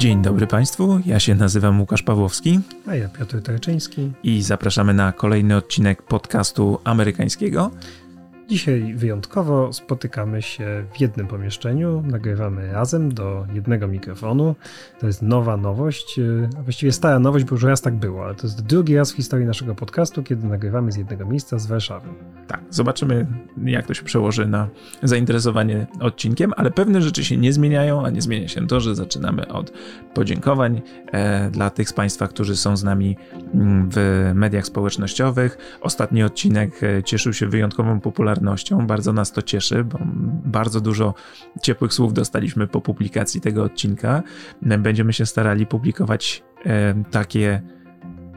[0.00, 2.60] Dzień dobry Państwu, ja się nazywam Łukasz Pawłowski.
[2.86, 4.12] A ja Piotr Tarczyński.
[4.22, 7.70] I zapraszamy na kolejny odcinek podcastu amerykańskiego.
[8.50, 14.54] Dzisiaj wyjątkowo spotykamy się w jednym pomieszczeniu, nagrywamy razem do jednego mikrofonu.
[15.00, 18.34] To jest nowa nowość, y, a właściwie stara nowość, bo już raz tak było, ale
[18.34, 22.08] to jest drugi raz w historii naszego podcastu, kiedy nagrywamy z jednego miejsca z Warszawy.
[22.46, 23.26] Tak, zobaczymy
[23.64, 24.68] jak to się przełoży na
[25.02, 29.48] zainteresowanie odcinkiem, ale pewne rzeczy się nie zmieniają, a nie zmienia się to, że zaczynamy
[29.48, 29.72] od
[30.14, 33.16] podziękowań e, dla tych z Państwa, którzy są z nami
[33.54, 35.58] mm, w mediach społecznościowych.
[35.80, 38.86] Ostatni odcinek e, cieszył się wyjątkową popularnością popularnością.
[38.86, 39.98] Bardzo nas to cieszy, bo
[40.44, 41.14] bardzo dużo
[41.62, 44.22] ciepłych słów dostaliśmy po publikacji tego odcinka.
[44.62, 47.62] Będziemy się starali publikować e, takie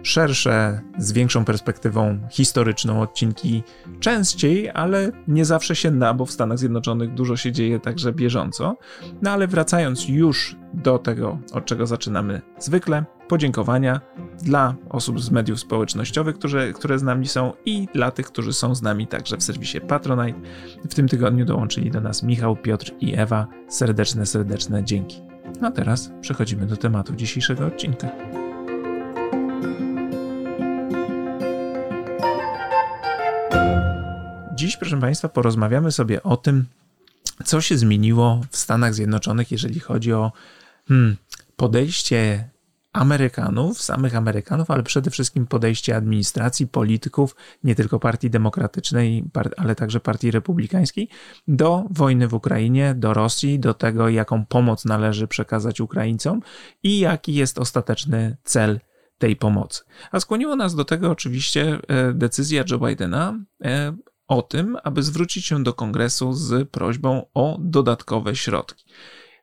[0.03, 3.63] szersze, z większą perspektywą historyczną odcinki
[3.99, 8.77] częściej, ale nie zawsze się da, bo w Stanach Zjednoczonych dużo się dzieje także bieżąco.
[9.21, 14.01] No ale wracając już do tego, od czego zaczynamy zwykle, podziękowania
[14.41, 18.75] dla osób z mediów społecznościowych, które, które z nami są i dla tych, którzy są
[18.75, 20.39] z nami także w serwisie Patronite.
[20.89, 23.47] W tym tygodniu dołączyli do nas Michał, Piotr i Ewa.
[23.67, 25.21] Serdeczne, serdeczne dzięki.
[25.61, 28.42] A teraz przechodzimy do tematu dzisiejszego odcinka.
[34.55, 36.65] Dziś, proszę Państwa, porozmawiamy sobie o tym,
[37.45, 40.31] co się zmieniło w Stanach Zjednoczonych, jeżeli chodzi o
[40.87, 41.17] hmm,
[41.55, 42.49] podejście
[42.93, 49.23] Amerykanów, samych Amerykanów, ale przede wszystkim podejście administracji, polityków, nie tylko Partii Demokratycznej,
[49.57, 51.09] ale także Partii Republikańskiej,
[51.47, 56.41] do wojny w Ukrainie, do Rosji, do tego, jaką pomoc należy przekazać Ukraińcom
[56.83, 58.79] i jaki jest ostateczny cel
[59.17, 59.83] tej pomocy.
[60.11, 63.93] A skłoniło nas do tego oczywiście e, decyzja Joe Bidena e,
[64.27, 68.85] o tym, aby zwrócić się do kongresu z prośbą o dodatkowe środki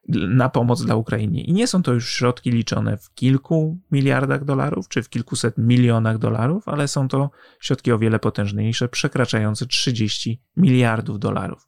[0.08, 1.44] na pomoc dla Ukrainie.
[1.44, 6.18] I nie są to już środki liczone w kilku miliardach dolarów czy w kilkuset milionach
[6.18, 7.30] dolarów, ale są to
[7.60, 11.66] środki o wiele potężniejsze, przekraczające 30 miliardów dolarów.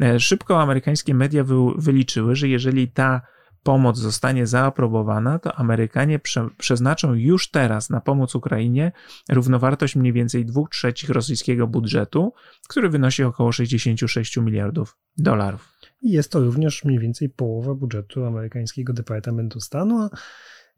[0.00, 1.44] E, szybko amerykańskie media
[1.76, 3.20] wyliczyły, że jeżeli ta
[3.64, 8.92] pomoc zostanie zaaprobowana, to Amerykanie prze, przeznaczą już teraz na pomoc Ukrainie
[9.28, 12.32] równowartość mniej więcej 2 trzecich rosyjskiego budżetu,
[12.68, 15.74] który wynosi około 66 miliardów dolarów.
[16.02, 20.10] I jest to również mniej więcej połowa budżetu amerykańskiego Departamentu Stanu, a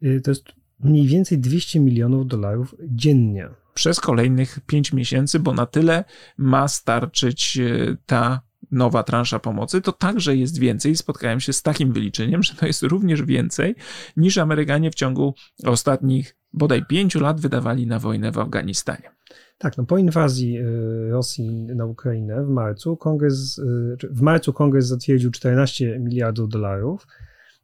[0.03, 0.43] y, to jest
[0.79, 3.49] mniej więcej 200 milionów dolarów dziennie.
[3.73, 6.03] Przez kolejnych 5 miesięcy, bo na tyle
[6.37, 10.95] ma starczyć y, ta nowa transza pomocy, to także jest więcej.
[10.95, 13.75] Spotkałem się z takim wyliczeniem, że to jest również więcej
[14.17, 15.33] niż Amerykanie w ciągu
[15.65, 19.11] ostatnich bodaj pięciu lat wydawali na wojnę w Afganistanie.
[19.57, 24.87] Tak, no po inwazji y, Rosji na Ukrainę w marcu kongres, y, w marcu kongres
[24.87, 27.07] zatwierdził 14 miliardów dolarów.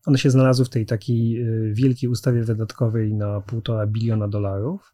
[0.05, 4.93] One się znalazły w tej takiej y, wielkiej ustawie wydatkowej na 1,5 biliona dolarów.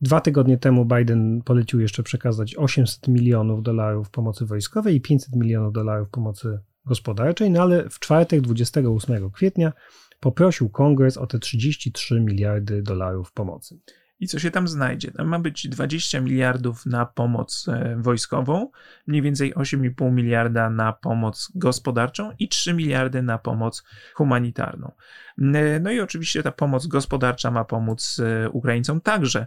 [0.00, 5.72] Dwa tygodnie temu Biden polecił jeszcze przekazać 800 milionów dolarów pomocy wojskowej i 500 milionów
[5.72, 9.72] dolarów pomocy gospodarczej, no ale w czwartek 28 kwietnia
[10.20, 13.80] poprosił kongres o te 33 miliardy dolarów pomocy
[14.20, 15.10] i co się tam znajdzie.
[15.10, 18.70] Tam ma być 20 miliardów na pomoc e, wojskową,
[19.06, 23.84] mniej więcej 8,5 miliarda na pomoc gospodarczą i 3 miliardy na pomoc
[24.14, 24.92] humanitarną.
[25.38, 29.46] E, no i oczywiście ta pomoc gospodarcza ma pomóc e, Ukraińcom także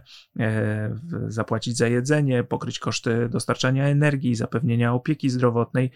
[1.26, 5.90] zapłacić za jedzenie, pokryć koszty dostarczania energii, zapewnienia opieki zdrowotnej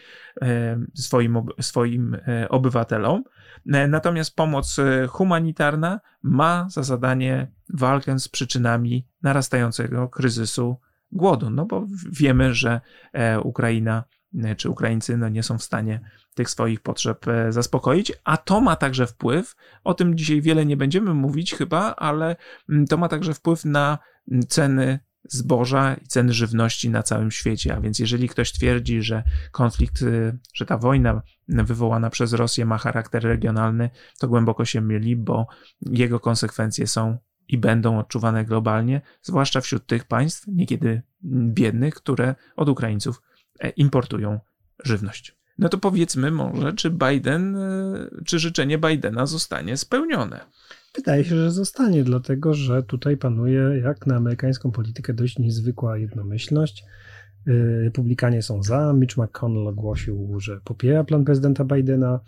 [0.94, 2.16] swoim, swoim
[2.48, 3.24] obywatelom.
[3.66, 4.76] Natomiast pomoc
[5.08, 10.76] humanitarna ma za zadanie walkę z przyczynami narastającego kryzysu
[11.12, 11.50] głodu.
[11.50, 12.80] No bo wiemy, że
[13.12, 14.04] e, Ukraina
[14.44, 16.00] e, czy Ukraińcy no nie są w stanie
[16.34, 20.76] tych swoich potrzeb e, zaspokoić, a to ma także wpływ, o tym dzisiaj wiele nie
[20.76, 22.36] będziemy mówić chyba, ale
[22.68, 23.98] mm, to ma także wpływ na
[24.30, 24.98] mm, ceny
[25.28, 27.74] zboża i ceny żywności na całym świecie.
[27.76, 29.22] A więc jeżeli ktoś twierdzi, że
[29.52, 30.04] konflikt,
[30.54, 35.46] że ta wojna wywołana przez Rosję ma charakter regionalny, to głęboko się myli, bo
[35.80, 37.18] jego konsekwencje są
[37.48, 43.22] i będą odczuwane globalnie, zwłaszcza wśród tych państw, niekiedy biednych, które od Ukraińców
[43.60, 44.40] e, importują
[44.84, 45.41] żywność.
[45.58, 50.40] No to powiedzmy może, czy Biden, e, czy życzenie Bidena zostanie spełnione.
[50.96, 56.84] Wydaje się, że zostanie, dlatego że tutaj panuje, jak na amerykańską politykę, dość niezwykła jednomyślność.
[57.46, 58.92] E, Republikanie są za.
[58.92, 62.20] Mitch McConnell ogłosił, że popiera plan prezydenta Bidena.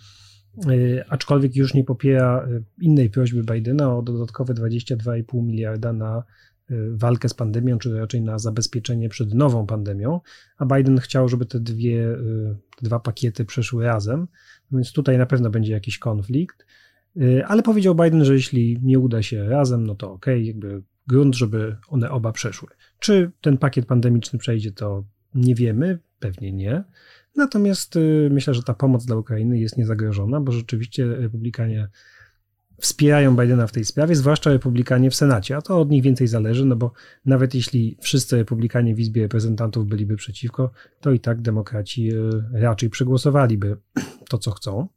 [0.71, 2.49] Y, aczkolwiek już nie popiera
[2.81, 6.23] innej prośby Bidena o dodatkowe 22,5 miliarda na
[6.91, 10.21] walkę z pandemią, czy raczej na zabezpieczenie przed nową pandemią,
[10.59, 12.17] a Biden chciał, żeby te dwie,
[12.77, 14.27] te dwa pakiety przeszły razem,
[14.73, 16.67] więc tutaj na pewno będzie jakiś konflikt.
[17.17, 21.35] Y, ale powiedział Biden, że jeśli nie uda się razem, no to okay, jakby grunt,
[21.35, 22.69] żeby one oba przeszły.
[22.99, 26.85] Czy ten pakiet pandemiczny przejdzie, to nie wiemy, pewnie nie.
[27.37, 31.89] Natomiast y, myślę, że ta pomoc dla Ukrainy jest niezagrożona, bo rzeczywiście republikanie
[32.79, 36.65] wspierają Bidena w tej sprawie, zwłaszcza republikanie w Senacie, a to od nich więcej zależy,
[36.65, 36.93] no bo
[37.25, 42.21] nawet jeśli wszyscy republikanie w Izbie Reprezentantów byliby przeciwko, to i tak demokraci y,
[42.53, 43.77] raczej przegłosowaliby
[44.31, 44.89] to, co chcą.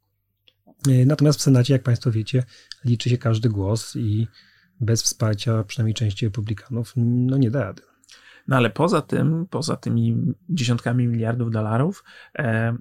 [0.87, 2.43] Y, natomiast w Senacie, jak Państwo wiecie,
[2.85, 4.27] liczy się każdy głos i
[4.81, 7.81] bez wsparcia przynajmniej części republikanów no nie da rady.
[8.47, 12.03] No ale poza tym, poza tymi dziesiątkami miliardów dolarów,
[12.39, 12.77] e,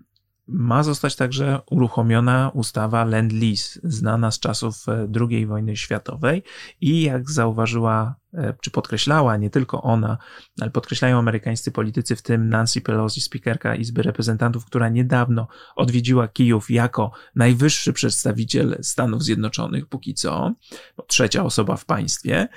[0.48, 6.42] ma zostać także uruchomiona ustawa Land-Lease, znana z czasów e, II wojny światowej
[6.80, 10.18] i jak zauważyła, e, czy podkreślała nie tylko ona,
[10.60, 16.70] ale podkreślają amerykańscy politycy, w tym Nancy Pelosi, speakerka Izby Reprezentantów, która niedawno odwiedziła Kijów
[16.70, 20.54] jako najwyższy przedstawiciel Stanów Zjednoczonych, póki co,
[21.06, 22.48] trzecia osoba w państwie,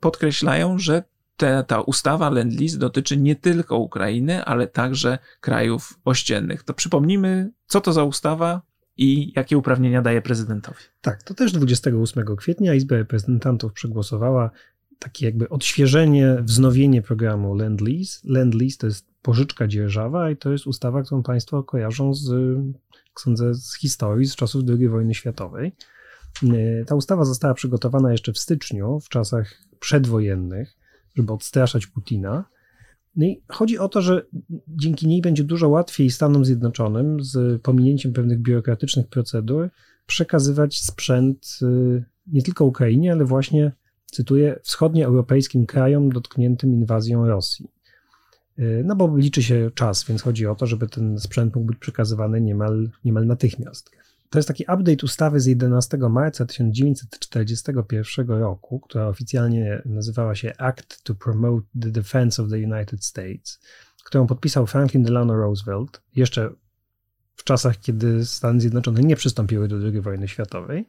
[0.00, 1.02] podkreślają, że
[1.36, 6.62] te, ta ustawa Lend-Lease dotyczy nie tylko Ukrainy, ale także krajów ościennych.
[6.62, 8.62] To przypomnijmy, co to za ustawa
[8.96, 10.78] i jakie uprawnienia daje prezydentowi.
[11.00, 14.50] Tak, to też 28 kwietnia Izba Reprezentantów przegłosowała
[14.98, 18.24] takie jakby odświeżenie, wznowienie programu Lend-Lease.
[18.24, 22.58] Lend-Lease to jest pożyczka dzierżawa i to jest ustawa, którą Państwo kojarzą z,
[23.18, 25.72] sądzę, z historii, z czasów II wojny światowej.
[26.86, 30.75] Ta ustawa została przygotowana jeszcze w styczniu, w czasach przedwojennych
[31.16, 32.44] żeby odstraszać Putina.
[33.16, 34.26] No i chodzi o to, że
[34.68, 39.70] dzięki niej będzie dużo łatwiej Stanom Zjednoczonym z pominięciem pewnych biurokratycznych procedur
[40.06, 43.72] przekazywać sprzęt y, nie tylko Ukrainie, ale właśnie,
[44.06, 47.70] cytuję, wschodnioeuropejskim krajom dotkniętym inwazją Rosji.
[48.58, 51.78] Y, no bo liczy się czas, więc chodzi o to, żeby ten sprzęt mógł być
[51.78, 53.90] przekazywany niemal, niemal natychmiast.
[54.30, 61.02] To jest taki update ustawy z 11 marca 1941 roku, która oficjalnie nazywała się Act
[61.02, 63.60] to Promote the Defense of the United States,
[64.04, 66.50] którą podpisał Franklin Delano Roosevelt jeszcze
[67.36, 70.86] w czasach, kiedy Stany Zjednoczone nie przystąpiły do II wojny światowej,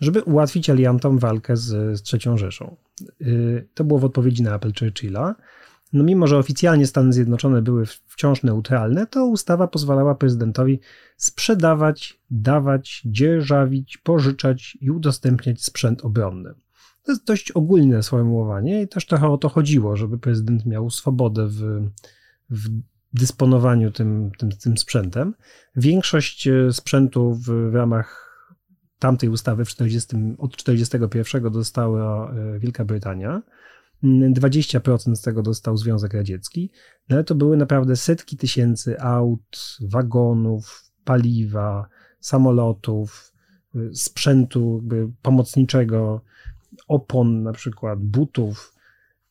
[0.00, 2.76] żeby ułatwić aliantom walkę z, z III Rzeszą.
[3.20, 5.34] Y, to było w odpowiedzi na apel Churchilla.
[5.92, 10.80] No mimo, że oficjalnie Stany Zjednoczone były wciąż neutralne, to ustawa pozwalała prezydentowi
[11.16, 16.54] sprzedawać, dawać, dzierżawić, pożyczać i udostępniać sprzęt obronny.
[17.04, 21.46] To jest dość ogólne sformułowanie i też trochę o to chodziło, żeby prezydent miał swobodę
[21.46, 21.90] w,
[22.50, 22.68] w
[23.12, 25.34] dysponowaniu tym, tym, tym sprzętem.
[25.76, 28.26] Większość e, sprzętu w, w ramach
[28.98, 33.42] tamtej ustawy w 40, od 1941 dostała e, Wielka Brytania.
[34.04, 36.70] 20% z tego dostał Związek Radziecki,
[37.08, 41.88] no ale to były naprawdę setki tysięcy aut, wagonów, paliwa,
[42.20, 43.32] samolotów,
[43.76, 44.84] y, sprzętu
[45.22, 46.20] pomocniczego,
[46.88, 48.74] opon na przykład, butów.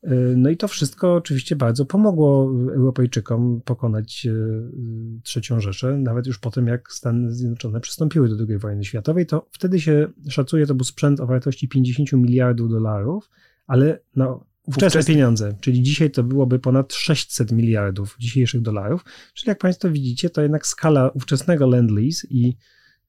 [0.03, 6.39] Y, no i to wszystko oczywiście bardzo pomogło Europejczykom pokonać y, trzecią Rzeszę, nawet już
[6.39, 10.75] po tym, jak Stany Zjednoczone przystąpiły do II wojny światowej, to wtedy się szacuje, to
[10.75, 13.29] był sprzęt o wartości 50 miliardów dolarów,
[13.67, 19.05] ale no, Ówczesne pieniądze, czyli dzisiaj to byłoby ponad 600 miliardów dzisiejszych dolarów.
[19.33, 22.57] Czyli jak Państwo widzicie, to jednak skala ówczesnego Lend-Lease i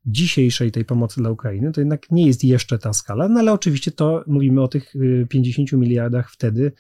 [0.07, 3.91] dzisiejszej tej pomocy dla Ukrainy to jednak nie jest jeszcze ta skala, no ale oczywiście
[3.91, 4.93] to mówimy o tych
[5.29, 6.73] 50 y, miliardach wtedy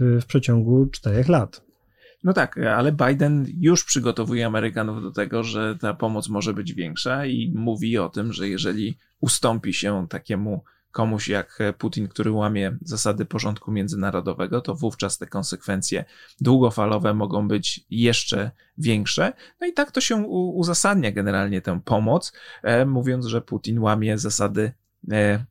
[0.00, 1.66] w, w przeciągu 4 lat.
[2.24, 7.26] No tak, ale Biden już przygotowuje Amerykanów do tego, że ta pomoc może być większa
[7.26, 13.24] i mówi o tym, że jeżeli ustąpi się takiemu komuś jak Putin, który łamie zasady
[13.24, 16.04] porządku międzynarodowego, to wówczas te konsekwencje
[16.40, 19.32] długofalowe mogą być jeszcze większe.
[19.60, 24.72] No i tak to się uzasadnia generalnie tę pomoc, e, mówiąc, że Putin łamie zasady
[25.10, 25.44] e,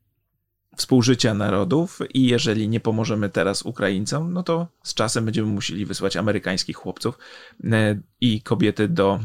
[0.76, 6.18] współżycia narodów i jeżeli nie pomożemy teraz Ukraińcom, no to z czasem będziemy musieli wysłać
[6.18, 7.18] amerykańskich chłopców
[7.64, 9.20] e, i kobiety do,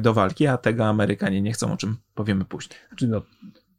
[0.00, 2.78] do walki, a tego Amerykanie nie chcą, o czym powiemy później.
[2.88, 3.22] Znaczy no,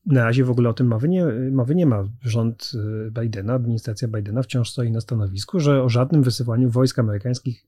[0.06, 2.04] na razie w ogóle o tym mowy nie, mowy nie ma.
[2.22, 2.72] Rząd
[3.08, 7.66] y, Bidena, administracja Bidena wciąż stoi na stanowisku, że o żadnym wysyłaniu wojsk amerykańskich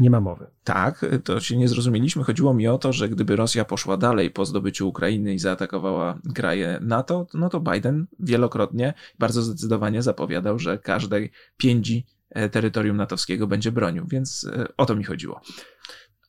[0.00, 0.46] nie ma mowy.
[0.64, 2.24] Tak, to się nie zrozumieliśmy.
[2.24, 6.78] Chodziło mi o to, że gdyby Rosja poszła dalej po zdobyciu Ukrainy i zaatakowała kraje
[6.82, 13.72] NATO, no to Biden wielokrotnie, bardzo zdecydowanie zapowiadał, że każdej piędzi e, terytorium natowskiego będzie
[13.72, 15.40] bronił, więc e, o to mi chodziło.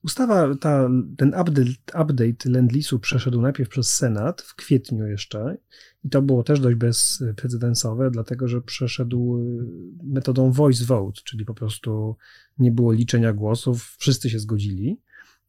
[0.03, 5.57] Ustawa, ta, ten update, update Lend-Lease'u przeszedł najpierw przez Senat w kwietniu jeszcze
[6.03, 11.53] i to było też dość bezprecedensowe, dlatego że przeszedł y, metodą voice vote, czyli po
[11.53, 12.15] prostu
[12.57, 14.99] nie było liczenia głosów, wszyscy się zgodzili.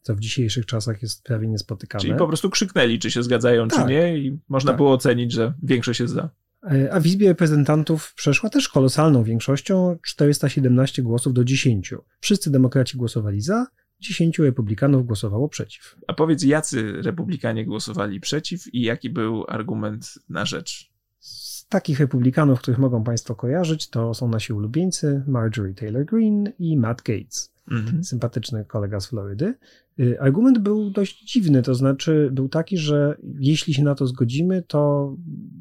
[0.03, 2.03] co w dzisiejszych czasach jest prawie niespotykane.
[2.03, 3.81] Czyli po prostu krzyknęli, czy się zgadzają, tak.
[3.81, 4.77] czy nie i można tak.
[4.77, 6.31] było ocenić, że większość jest za.
[6.71, 11.95] E, a w Izbie Reprezentantów przeszła też kolosalną większością 417 głosów do 10.
[12.21, 13.67] Wszyscy demokraci głosowali za,
[14.05, 15.97] 10 republikanów głosowało przeciw.
[16.07, 20.93] A powiedz, jacy republikanie głosowali przeciw i jaki był argument na rzecz?
[21.19, 26.77] Z takich republikanów, których mogą Państwo kojarzyć, to są nasi ulubieńcy Marjorie Taylor Greene i
[26.77, 27.55] Matt Gates.
[27.71, 28.05] Mhm.
[28.05, 29.55] Sympatyczny kolega z Florydy.
[30.01, 34.63] Y, argument był dość dziwny, to znaczy był taki, że jeśli się na to zgodzimy,
[34.63, 35.17] to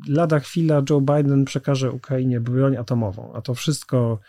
[0.07, 4.19] lada chwila Joe Biden przekaże Ukrainie broń atomową, a to wszystko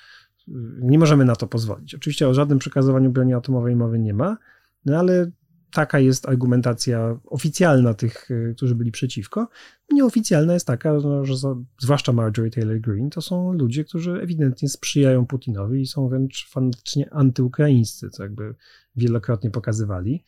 [0.81, 1.95] nie możemy na to pozwolić.
[1.95, 4.37] Oczywiście o żadnym przekazywaniu broni atomowej mowy nie ma,
[4.85, 5.31] no ale
[5.75, 9.49] taka jest argumentacja oficjalna tych, y, którzy byli przeciwko.
[9.93, 11.35] Nieoficjalna jest taka, no, że
[11.81, 17.13] zwłaszcza Marjorie Taylor Greene to są ludzie, którzy ewidentnie sprzyjają Putinowi i są wręcz fanatycznie
[17.13, 18.55] antyukraińscy, co jakby
[18.97, 20.25] wielokrotnie pokazywali.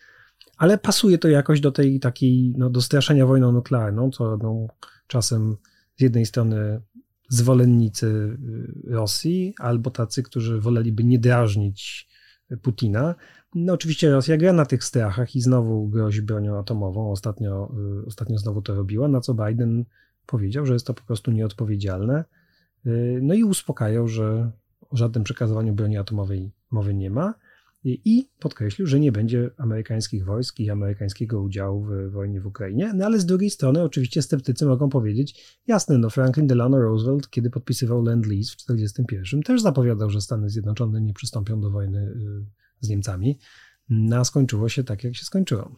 [0.58, 4.68] Ale pasuje to jakoś do tej takiej, no, do straszenia wojną nuklearną, co robią
[5.06, 5.56] czasem
[5.96, 6.80] z jednej strony
[7.28, 12.08] zwolennicy y, Rosji, albo tacy, którzy woleliby nie drażnić
[12.62, 13.14] Putina.
[13.54, 17.10] No oczywiście Rosja gra na tych strachach i znowu grozi bronią atomową.
[17.10, 19.84] Ostatnio, y, ostatnio znowu to robiła, na co Biden
[20.26, 22.24] powiedział, że jest to po prostu nieodpowiedzialne.
[22.86, 24.50] Y, no i uspokajał, że
[24.90, 27.34] o żadnym przekazywaniu broni atomowej mowy nie ma
[27.90, 32.92] i podkreślił, że nie będzie amerykańskich wojsk i amerykańskiego udziału w wojnie w Ukrainie.
[32.94, 37.50] No ale z drugiej strony oczywiście sceptycy mogą powiedzieć, jasne, no Franklin Delano Roosevelt, kiedy
[37.50, 42.46] podpisywał Land-Lease w 1941, też zapowiadał, że Stany Zjednoczone nie przystąpią do wojny y,
[42.80, 43.38] z Niemcami,
[43.88, 45.76] no a skończyło się tak, jak się skończyło.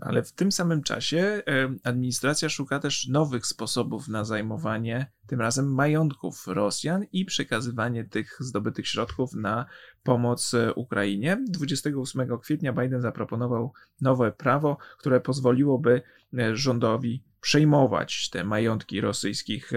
[0.00, 1.42] Ale w tym samym czasie
[1.84, 8.88] administracja szuka też nowych sposobów na zajmowanie tym razem majątków Rosjan i przekazywanie tych zdobytych
[8.88, 9.66] środków na
[10.02, 11.44] pomoc e, Ukrainie.
[11.48, 16.02] 28 kwietnia Biden zaproponował nowe prawo, które pozwoliłoby
[16.38, 19.72] e, rządowi przejmować te majątki rosyjskich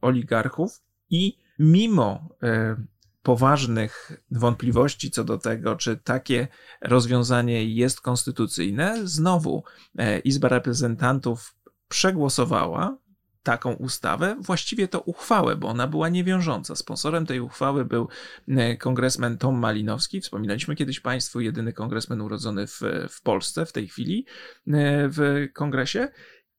[0.00, 2.76] oligarchów i mimo e,
[3.24, 6.48] poważnych wątpliwości co do tego, czy takie
[6.80, 9.64] rozwiązanie jest konstytucyjne, znowu
[9.98, 11.56] e, Izba Reprezentantów
[11.88, 12.98] przegłosowała
[13.42, 16.76] taką ustawę, właściwie to uchwałę, bo ona była niewiążąca.
[16.76, 18.08] Sponsorem tej uchwały był
[18.48, 20.20] e, kongresmen Tom Malinowski.
[20.20, 24.26] Wspominaliśmy kiedyś Państwu, jedyny kongresmen urodzony w, w Polsce w tej chwili
[24.66, 26.08] e, w kongresie.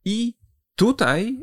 [0.05, 0.37] I
[0.75, 1.41] tutaj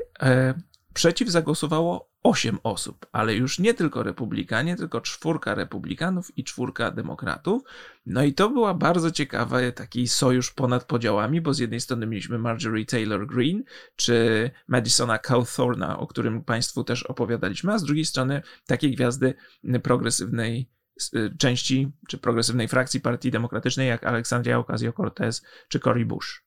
[0.94, 7.62] przeciw zagłosowało 8 osób, ale już nie tylko republikanie, tylko czwórka republikanów i czwórka demokratów.
[8.06, 12.38] No i to była bardzo ciekawa taki sojusz ponad podziałami, bo z jednej strony mieliśmy
[12.38, 13.62] Marjorie Taylor Greene
[13.96, 19.34] czy Madisona Cawthorna, o którym Państwu też opowiadaliśmy, a z drugiej strony takie gwiazdy
[19.82, 20.70] progresywnej
[21.14, 26.44] y, części czy progresywnej frakcji Partii Demokratycznej jak Aleksandria Ocasio-Cortez czy Cory Bush.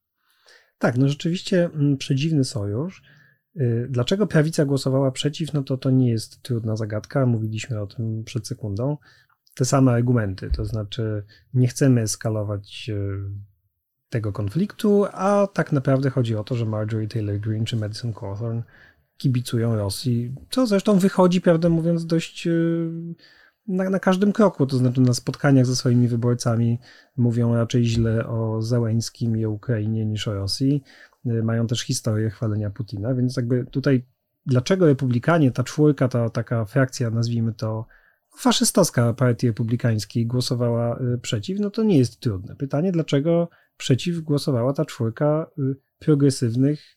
[0.78, 3.02] Tak, no rzeczywiście mm, przedziwny sojusz.
[3.60, 5.54] Y, dlaczego prawica głosowała przeciw?
[5.54, 8.98] No to to nie jest trudna zagadka, mówiliśmy o tym przed sekundą.
[9.56, 13.18] Te same argumenty, to znaczy nie chcemy eskalować y,
[14.10, 18.62] tego konfliktu, a tak naprawdę chodzi o to, że Marjorie Taylor Greene czy Madison Cawthorn
[19.18, 22.92] kibicują Rosji, co zresztą wychodzi, prawdę mówiąc, dość y,
[23.68, 26.80] na, na, każdym kroku, to znaczy na spotkaniach ze swoimi wyborcami
[27.18, 30.84] mówią raczej źle o Załęskim i o Ukrainie niż o Rosji.
[31.26, 34.06] Y, mają też historię chwalenia Putina, więc jakby tutaj
[34.46, 37.86] dlaczego republikanie, ta czwórka, ta taka frakcja, nazwijmy to
[38.38, 42.56] faszystowska partii republikańskiej głosowała y, przeciw, no to nie jest trudne.
[42.56, 46.96] Pytanie, dlaczego przeciw głosowała ta czwórka y, progresywnych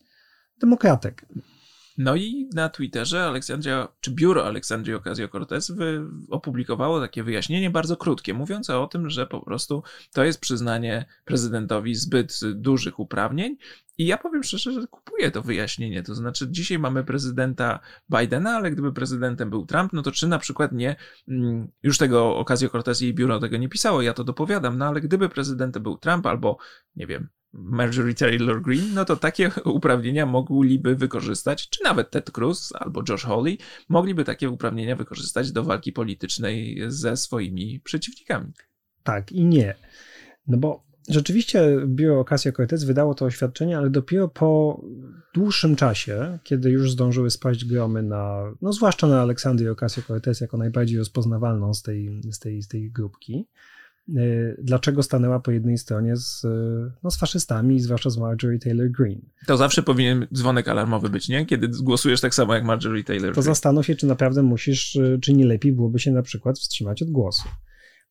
[0.60, 1.26] demokratek.
[1.98, 5.72] No i na Twitterze Aleksandria, czy biuro Aleksandrii Ocasio-Cortez
[6.30, 11.94] opublikowało takie wyjaśnienie bardzo krótkie, mówiące o tym, że po prostu to jest przyznanie prezydentowi
[11.94, 13.56] zbyt dużych uprawnień.
[13.98, 16.02] I ja powiem szczerze, że kupuję to wyjaśnienie.
[16.02, 17.80] To znaczy, dzisiaj mamy prezydenta
[18.18, 20.96] Bidena, ale gdyby prezydentem był Trump, no to czy na przykład nie,
[21.28, 25.28] mm, już tego Ocasio-Cortez i biuro tego nie pisało, ja to dopowiadam, no ale gdyby
[25.28, 26.58] prezydentem był Trump albo,
[26.96, 32.72] nie wiem, Marjorie Taylor Greene, no to takie uprawnienia mogliby wykorzystać, czy nawet Ted Cruz
[32.74, 38.52] albo Josh Hawley mogliby takie uprawnienia wykorzystać do walki politycznej ze swoimi przeciwnikami.
[39.02, 39.74] Tak i nie.
[40.46, 44.80] No bo rzeczywiście biuro Ocasio-Cortez wydało to oświadczenie, ale dopiero po
[45.34, 50.98] dłuższym czasie, kiedy już zdążyły spaść gromy na, no zwłaszcza na Aleksandrię Ocasio-Cortez jako najbardziej
[50.98, 53.48] rozpoznawalną z tej, z tej, z tej grupki,
[54.58, 56.48] dlaczego stanęła po jednej stronie z, y,
[57.02, 59.20] no, z faszystami, zwłaszcza z Marjorie Taylor Greene.
[59.46, 61.46] To zawsze powinien dzwonek alarmowy być, nie?
[61.46, 65.32] Kiedy głosujesz tak samo jak Marjorie Taylor To zastanów się, czy naprawdę musisz, y, czy
[65.32, 67.48] nie lepiej byłoby się na przykład wstrzymać od głosu.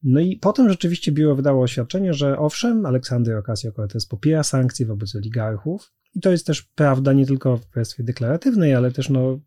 [0.03, 5.93] No i potem rzeczywiście biuro wydało oświadczenie, że owszem, Aleksander Ocasio-Cortez popiera sankcje wobec oligarchów
[6.17, 9.39] i to jest też prawda nie tylko w kwestii deklaratywnej, ale też no,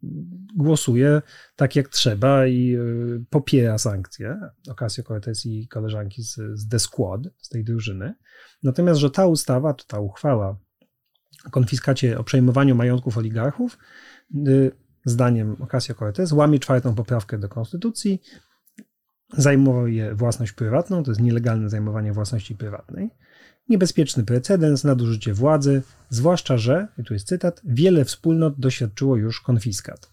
[0.57, 1.23] głosuje
[1.57, 7.49] tak jak trzeba i y, popiera sankcje Ocasio-Cortez i koleżanki z, z The Squad, z
[7.49, 8.15] tej drużyny.
[8.63, 10.57] Natomiast, że ta ustawa, to ta uchwała
[11.47, 13.79] o konfiskacie, o przejmowaniu majątków oligarchów,
[14.47, 14.71] y,
[15.05, 18.23] zdaniem Ocasio-Cortez łamie czwartą poprawkę do konstytucji,
[19.33, 23.11] zajmuje własność prywatną, to jest nielegalne zajmowanie własności prywatnej,
[23.71, 30.13] niebezpieczny precedens, nadużycie władzy, zwłaszcza, że, i tu jest cytat, wiele wspólnot doświadczyło już konfiskat.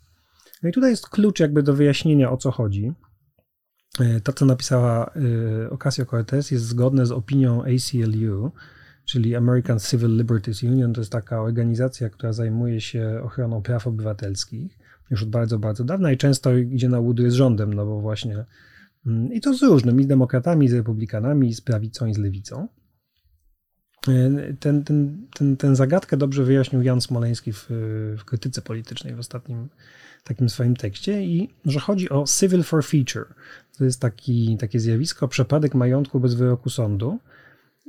[0.63, 2.93] No i tutaj jest klucz jakby do wyjaśnienia, o co chodzi.
[3.99, 8.51] E, to, co napisała e, Ocasio-Cortez, jest zgodne z opinią ACLU,
[9.05, 10.93] czyli American Civil Liberties Union.
[10.93, 14.77] To jest taka organizacja, która zajmuje się ochroną praw obywatelskich
[15.11, 18.45] już od bardzo, bardzo dawna i często idzie na łudy z rządem, no bo właśnie
[19.05, 22.67] mm, i to z różnymi, z demokratami, z republikanami, z prawicą i z lewicą.
[24.09, 27.65] E, ten, ten, ten, ten zagadkę dobrze wyjaśnił Jan Smoleński w,
[28.17, 29.69] w krytyce politycznej w ostatnim
[30.23, 33.25] takim swoim tekście i że chodzi o civil forfeiture.
[33.77, 37.19] To jest taki, takie zjawisko, przepadek majątku bez wyroku sądu,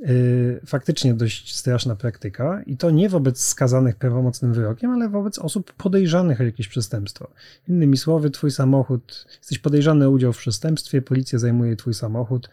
[0.07, 5.73] Y, faktycznie dość straszna praktyka i to nie wobec skazanych prawomocnym wyrokiem, ale wobec osób
[5.73, 7.31] podejrzanych o jakieś przestępstwo.
[7.67, 12.49] Innymi słowy, twój samochód, jesteś podejrzany o udział w przestępstwie, policja zajmuje twój samochód,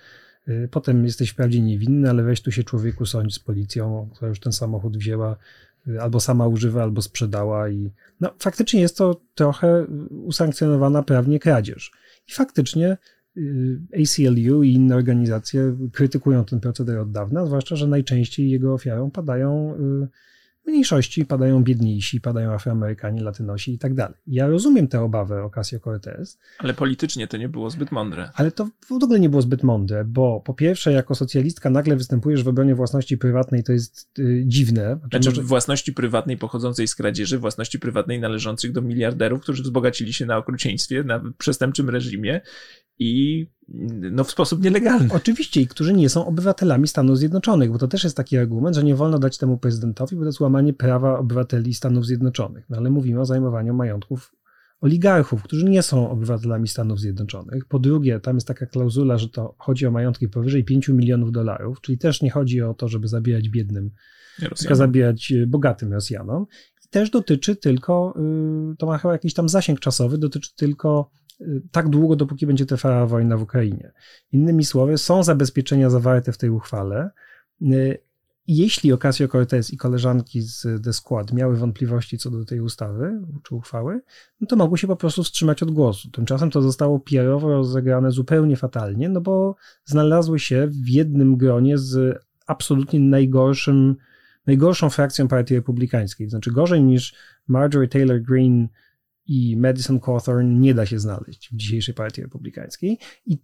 [0.70, 4.52] potem jesteś wprawdzie niewinny, ale weź tu się człowieku sądź z policją, która już ten
[4.52, 5.36] samochód wzięła,
[5.88, 11.90] y, albo sama używa, albo sprzedała i no faktycznie jest to trochę usankcjonowana prawnie kradzież.
[12.28, 12.96] I faktycznie
[13.36, 19.10] Y, ACLU i inne organizacje krytykują ten proceder od dawna, zwłaszcza, że najczęściej jego ofiarą
[19.10, 20.08] padają y,
[20.66, 24.16] mniejszości, padają biedniejsi, padają Afroamerykanie, Latynosi i tak dalej.
[24.26, 26.38] Ja rozumiem tę obawę Ocasio-Cortez.
[26.58, 28.30] Ale politycznie to nie było zbyt mądre.
[28.34, 32.42] Ale to w ogóle nie było zbyt mądre, bo po pierwsze, jako socjalistka nagle występujesz
[32.42, 34.98] w obronie własności prywatnej, to jest y, dziwne.
[35.10, 35.42] Znaczy, może...
[35.42, 41.04] własności prywatnej pochodzącej z kradzieży, własności prywatnej należących do miliarderów, którzy wzbogacili się na okrucieństwie,
[41.04, 42.40] na przestępczym reżimie
[42.98, 45.08] i no, w sposób nielegalny.
[45.12, 48.84] Oczywiście, i którzy nie są obywatelami Stanów Zjednoczonych, bo to też jest taki argument, że
[48.84, 52.64] nie wolno dać temu prezydentowi, bo to jest łamanie prawa obywateli Stanów Zjednoczonych.
[52.70, 54.32] No ale mówimy o zajmowaniu majątków
[54.80, 57.64] oligarchów, którzy nie są obywatelami Stanów Zjednoczonych.
[57.64, 61.80] Po drugie, tam jest taka klauzula, że to chodzi o majątki powyżej 5 milionów dolarów,
[61.80, 63.90] czyli też nie chodzi o to, żeby zabijać biednym,
[64.34, 64.56] Rosjanom.
[64.56, 66.46] tylko zabijać e, bogatym Rosjanom.
[66.84, 68.14] I też dotyczy tylko,
[68.72, 71.10] y, to ma chyba jakiś tam zasięg czasowy, dotyczy tylko
[71.70, 73.92] tak długo, dopóki będzie trwała wojna w Ukrainie.
[74.32, 77.10] Innymi słowy, są zabezpieczenia zawarte w tej uchwale.
[78.48, 84.00] Jeśli Ocasio-Cortez i koleżanki z The Squad miały wątpliwości co do tej ustawy czy uchwały,
[84.40, 86.10] no to mogły się po prostu wstrzymać od głosu.
[86.10, 92.18] Tymczasem to zostało PR-owo rozegrane zupełnie fatalnie, no bo znalazły się w jednym gronie z
[92.46, 93.96] absolutnie najgorszym,
[94.46, 96.30] najgorszą frakcją partii republikańskiej.
[96.30, 97.14] Znaczy gorzej niż
[97.48, 98.68] Marjorie Taylor Greene
[99.26, 102.98] i Madison Cawthorn nie da się znaleźć w dzisiejszej partii republikańskiej.
[103.26, 103.38] I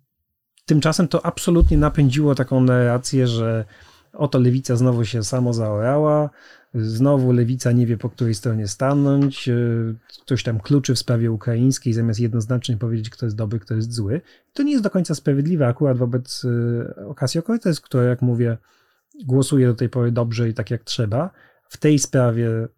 [0.66, 3.64] tymczasem to absolutnie napędziło taką narrację, że
[4.12, 6.31] oto lewica znowu się samo zaorała,
[6.75, 9.55] znowu lewica nie wie po której stronie stanąć, e,
[10.23, 14.21] ktoś tam kluczy w sprawie ukraińskiej, zamiast jednoznacznie powiedzieć, kto jest dobry, kto jest zły.
[14.53, 18.59] To nie jest do końca sprawiedliwe akurat wobec e, Ocasio-Cortez, która, jak mówię,
[19.25, 21.31] głosuje do tej pory dobrze i tak jak trzeba.
[21.68, 22.68] W tej sprawie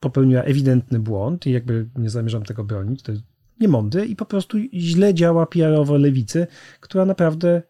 [0.00, 3.24] popełniła ewidentny błąd i jakby nie zamierzam tego bronić, to jest
[3.60, 6.46] niemądry i po prostu źle działa PR-owo lewicy,
[6.80, 7.62] która naprawdę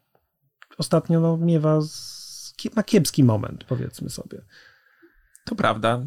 [0.78, 1.80] ostatnio no, miewa
[2.76, 4.42] ma kiepski moment, powiedzmy sobie.
[5.44, 6.06] To prawda,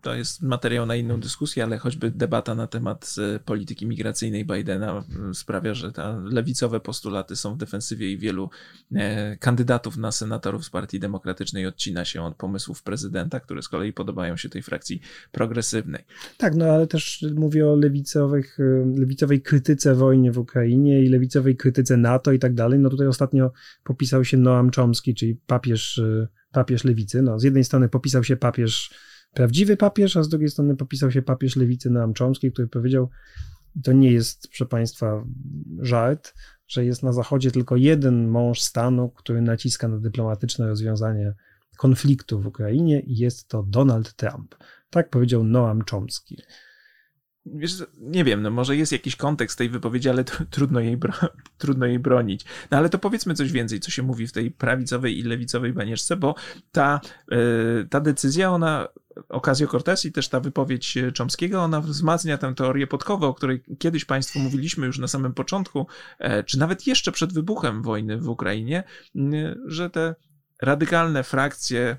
[0.00, 5.04] to jest materiał na inną dyskusję, ale choćby debata na temat e, polityki migracyjnej Bidena
[5.30, 8.50] e, sprawia, że te lewicowe postulaty są w defensywie i wielu
[8.94, 13.92] e, kandydatów na senatorów z Partii Demokratycznej odcina się od pomysłów prezydenta, które z kolei
[13.92, 15.00] podobają się tej frakcji
[15.32, 16.04] progresywnej.
[16.38, 18.58] Tak, no ale też mówię o lewicowych,
[18.96, 22.78] lewicowej krytyce wojny w Ukrainie i lewicowej krytyce NATO i tak dalej.
[22.78, 23.52] No tutaj ostatnio
[23.84, 26.00] popisał się Noam Chomsky, czyli papież
[26.52, 27.22] papież lewicy.
[27.22, 28.94] No, z jednej strony popisał się papież,
[29.34, 33.10] prawdziwy papież, a z drugiej strony popisał się papież lewicy Noam Chomsky, który powiedział,
[33.84, 35.24] to nie jest, proszę Państwa,
[35.80, 36.34] żart,
[36.68, 41.34] że jest na Zachodzie tylko jeden mąż stanu, który naciska na dyplomatyczne rozwiązanie
[41.78, 44.54] konfliktu w Ukrainie i jest to Donald Trump.
[44.90, 46.42] Tak powiedział Noam Chomsky.
[47.46, 50.98] Wiesz, nie wiem, no może jest jakiś kontekst tej wypowiedzi, ale trudno jej,
[51.58, 52.44] trudno jej bronić.
[52.70, 56.16] No ale to powiedzmy coś więcej, co się mówi w tej prawicowej i lewicowej banieczce,
[56.16, 56.34] bo
[56.72, 57.00] ta,
[57.30, 58.88] yy, ta decyzja, ona
[59.28, 64.38] Ocasio-Cortez i też ta wypowiedź Chomskiego, ona wzmacnia tę teorię podkowę, o której kiedyś Państwu
[64.38, 65.86] mówiliśmy już na samym początku,
[66.18, 68.84] e, czy nawet jeszcze przed wybuchem wojny w Ukrainie,
[69.66, 70.14] że te
[70.62, 71.96] radykalne frakcje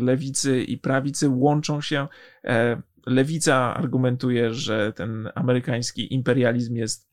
[0.00, 2.08] lewicy i prawicy łączą się
[2.44, 7.06] e, lewica argumentuje, że ten amerykański imperializm jest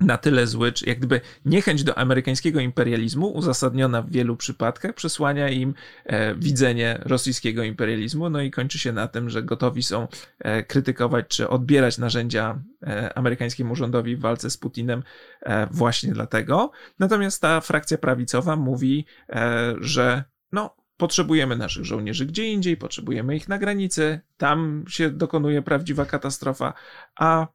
[0.00, 5.48] na tyle zły, czy jak gdyby niechęć do amerykańskiego imperializmu, uzasadniona w wielu przypadkach, przesłania
[5.48, 10.62] im e, widzenie rosyjskiego imperializmu, no i kończy się na tym, że gotowi są e,
[10.62, 15.02] krytykować czy odbierać narzędzia e, amerykańskiemu rządowi w walce z Putinem
[15.40, 16.70] e, właśnie dlatego.
[16.98, 23.48] Natomiast ta frakcja prawicowa mówi, e, że no, Potrzebujemy naszych żołnierzy gdzie indziej, potrzebujemy ich
[23.48, 26.74] na granicy, tam się dokonuje prawdziwa katastrofa,
[27.16, 27.46] a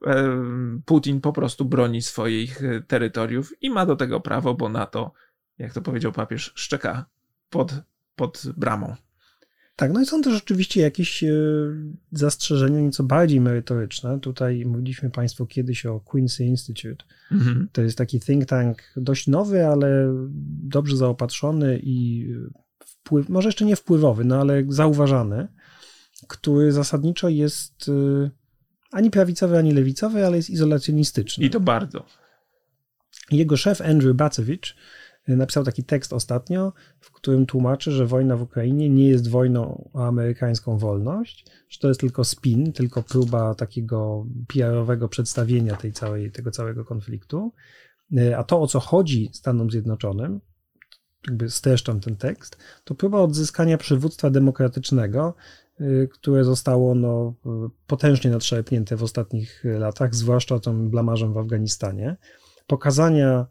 [0.86, 5.12] Putin po prostu broni swoich e, terytoriów i ma do tego prawo, bo na to,
[5.58, 7.06] jak to powiedział papież, szczeka
[7.50, 7.74] pod,
[8.16, 8.96] pod bramą.
[9.76, 11.32] Tak, no i są też rzeczywiście jakieś e,
[12.12, 14.20] zastrzeżenia nieco bardziej merytoryczne.
[14.20, 17.06] Tutaj mówiliśmy Państwu kiedyś o Quincy Institute.
[17.32, 17.68] Mhm.
[17.72, 20.14] To jest taki think tank dość nowy, ale
[20.64, 22.28] dobrze zaopatrzony i
[23.08, 25.48] wpływ, może jeszcze nie wpływowy, no ale zauważany,
[26.28, 28.32] który zasadniczo jest y,
[28.92, 31.46] ani prawicowy, ani lewicowy, ale jest izolacjonistyczny.
[31.46, 32.06] I to bardzo.
[33.32, 34.76] Jego szef Andrew Bacewicz
[35.30, 39.90] y, napisał taki tekst ostatnio, w którym tłumaczy, że wojna w Ukrainie nie jest wojną
[39.94, 46.32] o amerykańską wolność, że to jest tylko spin, tylko próba takiego PR-owego przedstawienia tej całej,
[46.32, 47.54] tego całego konfliktu.
[48.18, 50.40] Y, a to, o co chodzi Stanom Zjednoczonym,
[51.28, 55.34] jakby streszczam ten tekst, to próba odzyskania przywództwa demokratycznego,
[55.82, 57.34] y, które zostało no,
[57.88, 62.16] potężnie nadszarpnięte w ostatnich latach, zwłaszcza tym blamarzem w Afganistanie,
[62.68, 63.46] pokazania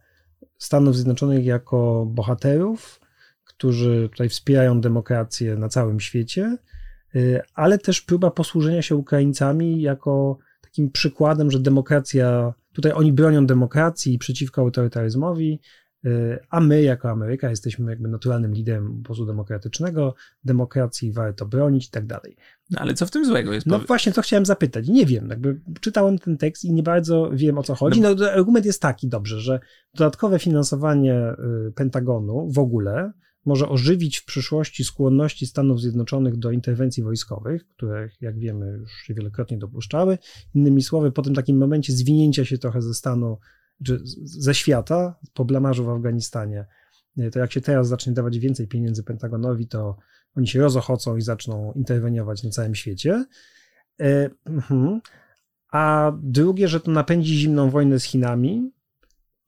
[0.58, 3.00] Stanów Zjednoczonych jako bohaterów,
[3.44, 6.56] którzy tutaj wspierają demokrację na całym świecie,
[7.14, 13.46] y, ale też próba posłużenia się Ukraińcami jako takim przykładem, że demokracja, tutaj oni bronią
[13.46, 15.85] demokracji przeciwko autorytaryzmowi, Y,
[16.50, 22.06] a my jako Ameryka jesteśmy jakby naturalnym liderem obozu demokratycznego, demokracji warto bronić i tak
[22.06, 22.36] dalej.
[22.70, 23.66] No ale co w tym złego jest?
[23.66, 24.88] No właśnie, to chciałem zapytać.
[24.88, 28.00] Nie wiem, jakby czytałem ten tekst i nie bardzo wiem o co chodzi.
[28.00, 29.60] No, no argument jest taki, dobrze, że
[29.94, 31.32] dodatkowe finansowanie
[31.68, 33.12] y, Pentagonu w ogóle
[33.44, 39.14] może ożywić w przyszłości skłonności Stanów Zjednoczonych do interwencji wojskowych, które, jak wiemy, już się
[39.14, 40.18] wielokrotnie dopuszczały.
[40.54, 43.38] Innymi słowy, po tym takim momencie zwinięcia się trochę ze stanu
[44.24, 46.66] ze świata po blamarzu w Afganistanie,
[47.18, 49.96] e, to jak się teraz zacznie dawać więcej pieniędzy Pentagonowi, to
[50.36, 53.24] oni się rozochocą i zaczną interweniować na całym świecie.
[54.00, 55.00] E, mhm.
[55.72, 58.72] A drugie, że to napędzi zimną wojnę z Chinami,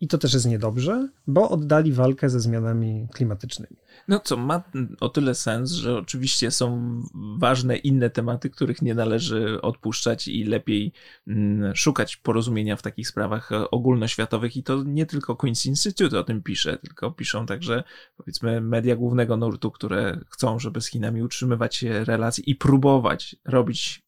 [0.01, 3.77] i to też jest niedobrze, bo oddali walkę ze zmianami klimatycznymi.
[4.09, 4.63] No co ma
[5.01, 7.03] o tyle sens, że oczywiście są
[7.39, 10.93] ważne inne tematy, których nie należy odpuszczać i lepiej
[11.27, 16.43] mm, szukać porozumienia w takich sprawach ogólnoświatowych i to nie tylko Queen's Institute o tym
[16.43, 17.85] pisze, tylko piszą także
[18.17, 24.08] powiedzmy media głównego nurtu, które chcą, żeby z Chinami utrzymywać relacje i próbować robić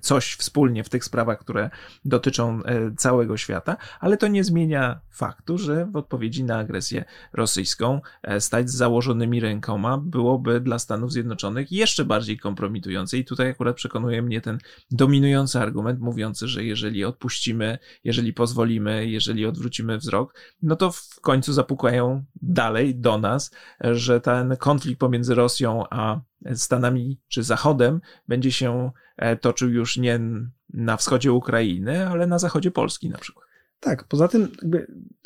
[0.00, 1.70] coś wspólnie w tych sprawach, które
[2.04, 8.00] dotyczą e, całego świata, ale to nie zmienia faktu, że w odpowiedzi na agresję rosyjską
[8.22, 13.18] e, stać z założonymi rękoma byłoby dla Stanów Zjednoczonych jeszcze bardziej kompromitujące.
[13.18, 14.58] I tutaj akurat przekonuje mnie ten
[14.90, 21.52] dominujący argument mówiący, że jeżeli odpuścimy, jeżeli pozwolimy, jeżeli odwrócimy wzrok, no to w końcu
[21.52, 26.20] zapukają dalej do nas, że ten konflikt pomiędzy Rosją a
[26.54, 30.20] Stanami czy Zachodem będzie się e, toczył już nie
[30.74, 33.48] na wschodzie Ukrainy, ale na zachodzie Polski na przykład.
[33.80, 34.48] Tak, poza tym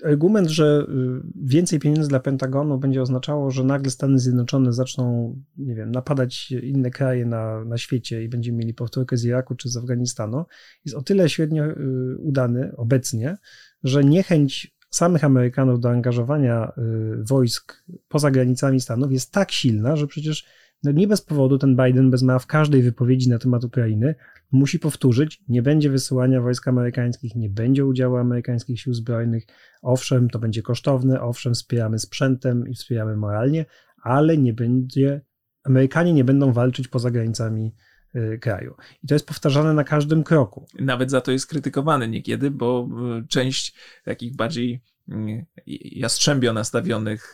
[0.05, 5.75] argument, że y, więcej pieniędzy dla Pentagonu będzie oznaczało, że nagle Stany Zjednoczone zaczną, nie
[5.75, 9.77] wiem, napadać inne kraje na, na świecie i będziemy mieli powtórkę z Iraku czy z
[9.77, 10.44] Afganistanu,
[10.85, 13.37] jest o tyle średnio y, udany obecnie,
[13.85, 20.07] że niechęć samych Amerykanów do angażowania y, wojsk poza granicami Stanów jest tak silna, że
[20.07, 20.46] przecież
[20.83, 24.14] no nie bez powodu ten Biden bez ma w każdej wypowiedzi na temat Ukrainy
[24.53, 29.47] musi powtórzyć, nie będzie wysyłania wojsk amerykańskich, nie będzie udziału amerykańskich sił zbrojnych.
[29.83, 33.66] Owszem, to będzie kosztowne, owszem, wspieramy sprzętem i wspieramy moralnie,
[34.03, 35.21] ale nie będzie,
[35.64, 37.75] Amerykanie nie będą walczyć poza granicami
[38.16, 38.75] y, kraju.
[39.03, 40.66] I to jest powtarzane na każdym kroku.
[40.81, 42.88] Nawet za to jest krytykowany niekiedy, bo
[43.23, 44.83] y, część takich bardziej
[45.66, 47.32] jastrzębio nastawionych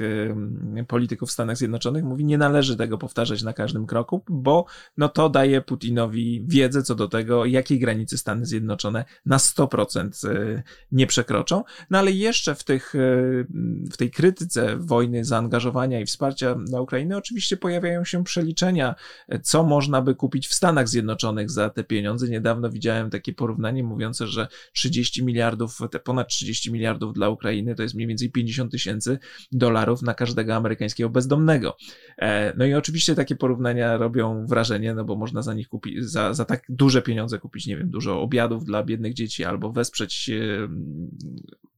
[0.89, 5.29] polityków w Stanach Zjednoczonych mówi, nie należy tego powtarzać na każdym kroku, bo no to
[5.29, 11.65] daje Putinowi wiedzę co do tego, jakiej granicy Stany Zjednoczone na 100% y, nie przekroczą.
[11.91, 13.47] No ale jeszcze w, tych, y,
[13.93, 18.95] w tej krytyce wojny, zaangażowania i wsparcia na Ukrainę oczywiście pojawiają się przeliczenia,
[19.43, 22.29] co można by kupić w Stanach Zjednoczonych za te pieniądze.
[22.29, 27.83] Niedawno widziałem takie porównanie mówiące, że 30 miliardów, te ponad 30 miliardów dla Ukrainy to
[27.83, 29.19] jest mniej więcej 50 tysięcy
[29.53, 31.77] dolarów na każdego amerykańskiego bezdomnego.
[32.19, 36.35] E, no i oczywiście takie porównania robią wrażenie, no bo można za nich kupić, za,
[36.35, 40.31] za tak duże pieniądze kupić, nie wiem, dużo obiadów dla biednych dzieci albo wesprzeć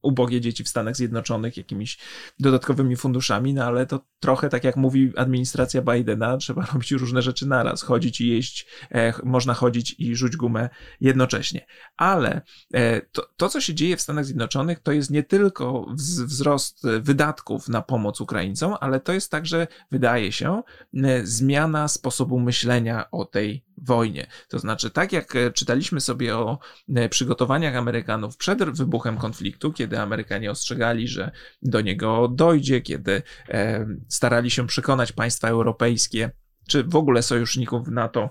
[0.01, 1.97] ubogie dzieci w Stanach Zjednoczonych jakimiś
[2.39, 7.47] dodatkowymi funduszami, no ale to trochę tak jak mówi administracja Bidena, trzeba robić różne rzeczy
[7.47, 10.69] naraz, chodzić i jeść, e, można chodzić i rzuć gumę
[11.01, 11.65] jednocześnie.
[11.97, 12.41] Ale
[12.73, 15.85] e, to, to, co się dzieje w Stanach Zjednoczonych, to jest nie tylko
[16.25, 20.61] wzrost wydatków na pomoc Ukraińcom, ale to jest także, wydaje się,
[21.03, 24.27] e, zmiana sposobu myślenia o tej wojnie.
[24.49, 26.59] To znaczy, tak jak e, czytaliśmy sobie o
[26.95, 33.87] e, przygotowaniach Amerykanów przed wybuchem konfliktu, kiedy Amerykanie ostrzegali, że do niego dojdzie, kiedy e,
[34.07, 36.31] starali się przekonać państwa europejskie,
[36.67, 38.29] czy w ogóle sojuszników NATO,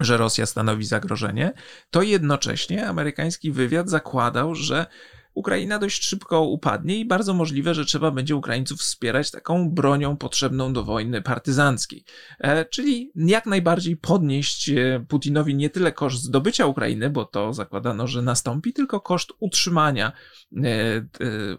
[0.00, 1.52] że Rosja stanowi zagrożenie,
[1.90, 4.86] to jednocześnie amerykański wywiad zakładał, że
[5.34, 10.72] Ukraina dość szybko upadnie i bardzo możliwe, że trzeba będzie Ukraińców wspierać taką bronią potrzebną
[10.72, 12.04] do wojny partyzanckiej.
[12.38, 18.06] E, czyli jak najbardziej podnieść e, Putinowi nie tyle koszt zdobycia Ukrainy, bo to zakładano,
[18.06, 20.12] że nastąpi, tylko koszt utrzymania
[20.56, 20.62] e,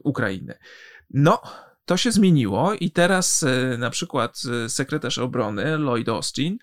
[0.03, 0.57] Ukrainy.
[1.09, 1.41] No,
[1.85, 3.45] to się zmieniło i teraz
[3.77, 6.57] na przykład sekretarz obrony Lloyd Austin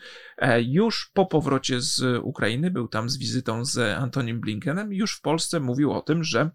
[0.62, 5.60] już po powrocie z Ukrainy, był tam z wizytą z Antonim Blinkenem, już w Polsce
[5.60, 6.50] mówił o tym, że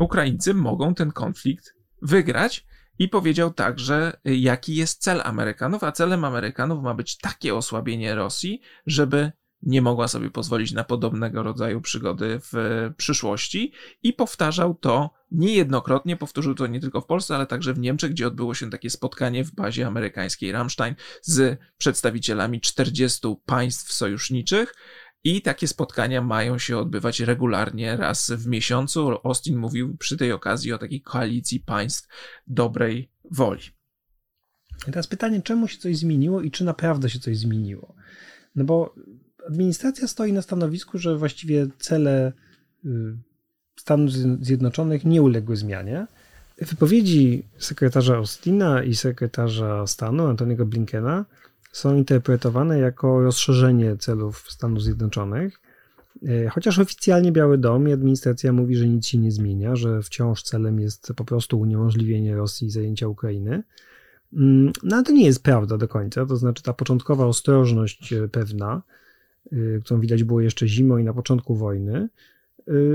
[0.00, 2.66] Ukraińcy mogą ten konflikt wygrać.
[2.98, 8.60] I powiedział także, jaki jest cel Amerykanów, a celem Amerykanów ma być takie osłabienie Rosji,
[8.86, 12.52] żeby nie mogła sobie pozwolić na podobnego rodzaju przygody w
[12.96, 13.72] przyszłości.
[14.02, 18.26] I powtarzał to niejednokrotnie, powtórzył to nie tylko w Polsce, ale także w Niemczech, gdzie
[18.26, 24.74] odbyło się takie spotkanie w bazie amerykańskiej Ramstein z przedstawicielami 40 państw sojuszniczych.
[25.24, 29.10] I takie spotkania mają się odbywać regularnie raz w miesiącu.
[29.24, 32.08] Austin mówił przy tej okazji o takiej koalicji państw
[32.46, 33.62] dobrej woli.
[34.84, 37.94] Teraz pytanie, czemu się coś zmieniło i czy naprawdę się coś zmieniło?
[38.56, 38.94] No bo
[39.48, 42.32] administracja stoi na stanowisku, że właściwie cele
[42.84, 42.88] y,
[43.76, 46.06] Stanów Zjednoczonych nie uległy zmianie.
[46.58, 51.24] Wypowiedzi sekretarza Austina i sekretarza stanu Antoniego Blinkena
[51.76, 55.60] są interpretowane jako rozszerzenie celów Stanów Zjednoczonych.
[56.28, 60.42] E, chociaż oficjalnie Biały Dom i administracja mówi, że nic się nie zmienia, że wciąż
[60.42, 63.62] celem jest po prostu uniemożliwienie Rosji zajęcia Ukrainy.
[64.32, 66.26] Mm, no ale to nie jest prawda do końca.
[66.26, 68.82] To znaczy ta początkowa ostrożność e, pewna,
[69.52, 72.08] e, którą widać było jeszcze zimą i na początku wojny,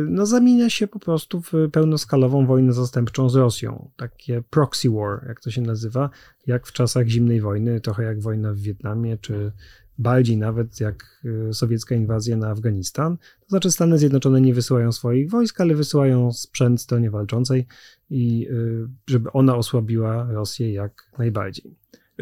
[0.08, 3.90] no, zamienia się po prostu w pełnoskalową wojnę zastępczą z Rosją.
[3.98, 6.10] Takie proxy war, jak to się nazywa,
[6.48, 9.52] jak w czasach zimnej wojny, trochę jak wojna w Wietnamie, czy
[9.98, 13.18] bardziej nawet jak y, sowiecka inwazja na Afganistan.
[13.18, 17.68] To znaczy Stany Zjednoczone nie wysyłają swoich wojsk, ale wysyłają sprzęt stronie walczącej
[18.10, 21.76] i y, żeby ona osłabiła Rosję jak najbardziej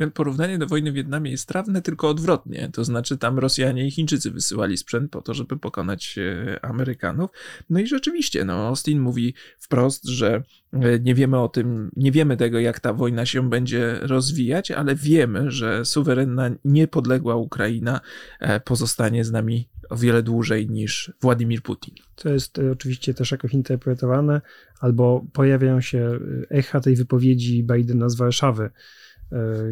[0.07, 2.69] porównanie do wojny w Wietnamie jest trawne, tylko odwrotnie.
[2.73, 7.29] To znaczy, tam Rosjanie i Chińczycy wysyłali sprzęt po to, żeby pokonać e, Amerykanów.
[7.69, 12.37] No i rzeczywiście, no, Austin mówi wprost, że e, nie wiemy o tym, nie wiemy
[12.37, 18.01] tego, jak ta wojna się będzie rozwijać, ale wiemy, że suwerenna, niepodległa Ukraina
[18.39, 21.95] e, pozostanie z nami o wiele dłużej niż Władimir Putin.
[22.15, 24.41] To jest oczywiście też jakoś interpretowane,
[24.79, 28.69] albo pojawiają się echa tej wypowiedzi Bidena z Warszawy,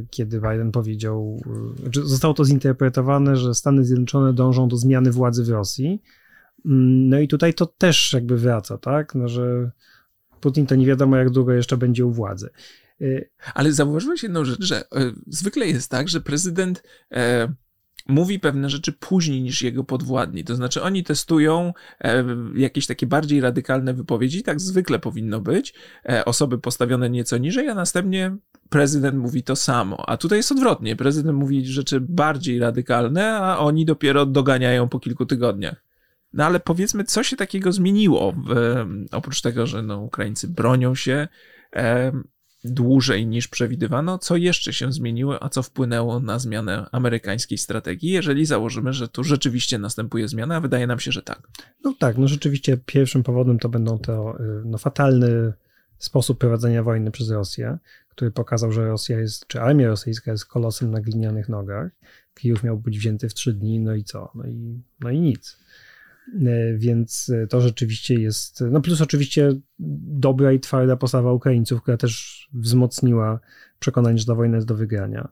[0.10, 1.42] kiedy Biden powiedział,
[1.96, 6.02] e, zostało to zinterpretowane, że Stany Zjednoczone dążą do zmiany władzy w Rosji.
[6.66, 9.16] Mm, no i tutaj to też jakby wraca, tak?
[9.16, 9.72] No, że
[10.42, 12.50] Putin to nie wiadomo, jak długo jeszcze będzie u władzy.
[13.02, 13.06] E,
[13.54, 14.84] Ale zauważyłeś jedną rzecz, że
[15.28, 16.84] zwykle jest tak, że prezydent
[18.08, 20.44] mówi pewne rzeczy później niż jego podwładni.
[20.44, 25.74] To znaczy, oni testują e, jakieś takie bardziej radykalne wypowiedzi, tak zwykle powinno być.
[26.10, 28.38] E, osoby postawione nieco niżej, a następnie
[28.70, 30.10] prezydent mówi to samo.
[30.10, 30.96] A tutaj jest odwrotnie.
[30.96, 35.84] Prezydent mówi rzeczy bardziej radykalne, a oni dopiero doganiają po kilku tygodniach.
[36.34, 38.32] No ale powiedzmy, co się takiego zmieniło?
[38.32, 38.66] W,
[39.12, 41.28] oprócz tego, że no, Ukraińcy bronią się,
[41.76, 42.12] e,
[42.64, 48.46] dłużej niż przewidywano, co jeszcze się zmieniło, a co wpłynęło na zmianę amerykańskiej strategii, jeżeli
[48.46, 51.48] założymy, że tu rzeczywiście następuje zmiana, a wydaje nam się, że tak.
[51.84, 55.54] No tak, no rzeczywiście pierwszym powodem to będą to y, no, fatalne
[55.98, 57.78] sposób prowadzenia wojny przez Rosję,
[58.18, 61.92] który pokazał, że Rosja jest, czy armia rosyjska jest kolosem na glinianych nogach.
[62.34, 64.32] Kijów miał być wzięty w trzy dni, no i co?
[64.36, 65.58] No i, no i nic.
[66.46, 69.54] E, więc to rzeczywiście jest, no plus oczywiście
[70.20, 73.40] dobra i twarda postawa Ukraińców, która też wzmocniła
[73.80, 75.28] przekonanie, że ta wojna jest do wygrania.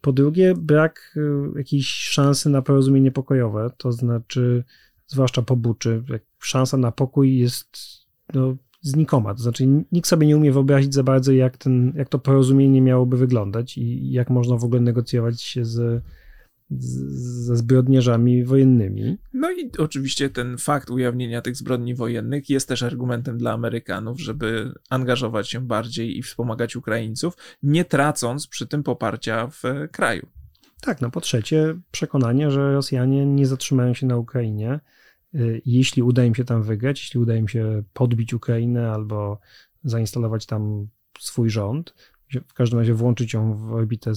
[0.00, 4.64] Po drugie, brak e, jakiejś szansy na porozumienie pokojowe, to znaczy,
[5.06, 6.04] zwłaszcza po Buczy,
[6.38, 7.68] szansa na pokój jest
[8.34, 9.34] no, znikoma.
[9.34, 13.16] To znaczy, nikt sobie nie umie wyobrazić za bardzo, jak, ten, jak to porozumienie miałoby
[13.16, 16.02] wyglądać i jak można w ogóle negocjować się z,
[16.70, 19.16] ze zbrodniarzami wojennymi.
[19.32, 24.72] No i oczywiście ten fakt ujawnienia tych zbrodni wojennych jest też argumentem dla Amerykanów, żeby
[24.90, 30.26] angażować się bardziej i wspomagać Ukraińców, nie tracąc przy tym poparcia w kraju.
[30.80, 34.80] Tak, no po trzecie przekonanie, że Rosjanie nie zatrzymają się na Ukrainie,
[35.66, 39.38] jeśli uda im się tam wygrać, jeśli uda im się podbić Ukrainę albo
[39.84, 41.94] zainstalować tam swój rząd,
[42.48, 44.12] w każdym razie włączyć ją w orbitę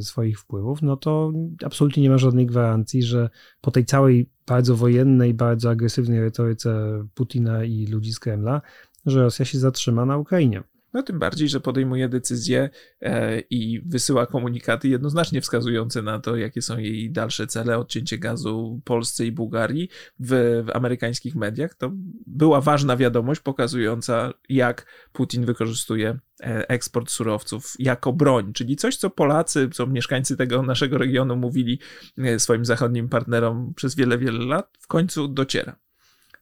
[0.00, 1.32] swoich wpływów, no to
[1.64, 7.64] absolutnie nie ma żadnej gwarancji, że po tej całej bardzo wojennej, bardzo agresywnej retoryce Putina
[7.64, 8.62] i ludzi z Kremla,
[9.06, 10.62] że Rosja się zatrzyma na Ukrainie.
[10.98, 16.62] No tym bardziej, że podejmuje decyzje e, i wysyła komunikaty jednoznacznie wskazujące na to, jakie
[16.62, 19.88] są jej dalsze cele, odcięcie gazu Polsce i Bułgarii
[20.20, 21.74] w, w amerykańskich mediach.
[21.74, 21.90] To
[22.26, 29.10] była ważna wiadomość pokazująca, jak Putin wykorzystuje e, eksport surowców jako broń, czyli coś, co
[29.10, 31.78] Polacy, co mieszkańcy tego naszego regionu mówili
[32.18, 35.76] e, swoim zachodnim partnerom przez wiele, wiele lat, w końcu dociera.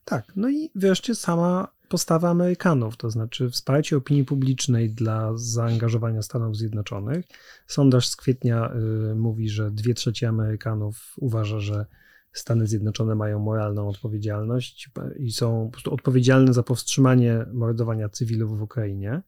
[0.05, 6.57] Tak, no i wreszcie sama postawa Amerykanów, to znaczy wsparcie opinii publicznej dla zaangażowania Stanów
[6.57, 7.25] Zjednoczonych.
[7.67, 8.71] Sondaż z kwietnia
[9.11, 11.85] y, mówi, że dwie trzecie Amerykanów uważa, że
[12.31, 18.61] Stany Zjednoczone mają moralną odpowiedzialność i są po prostu odpowiedzialne za powstrzymanie mordowania cywilów w
[18.61, 19.21] Ukrainie.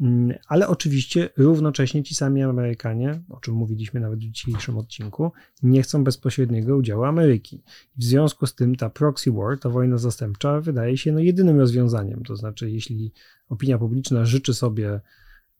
[0.00, 5.32] Mm, ale oczywiście równocześnie ci sami Amerykanie, o czym mówiliśmy nawet w dzisiejszym odcinku,
[5.62, 7.62] nie chcą bezpośredniego udziału Ameryki.
[7.96, 12.22] W związku z tym ta proxy war, ta wojna zastępcza, wydaje się no jedynym rozwiązaniem.
[12.22, 13.12] To znaczy, jeśli
[13.48, 15.00] opinia publiczna życzy sobie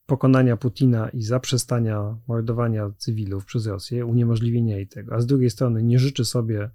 [0.06, 5.82] pokonania Putina i zaprzestania mordowania cywilów przez Rosję, uniemożliwienia jej tego, a z drugiej strony
[5.82, 6.70] nie życzy sobie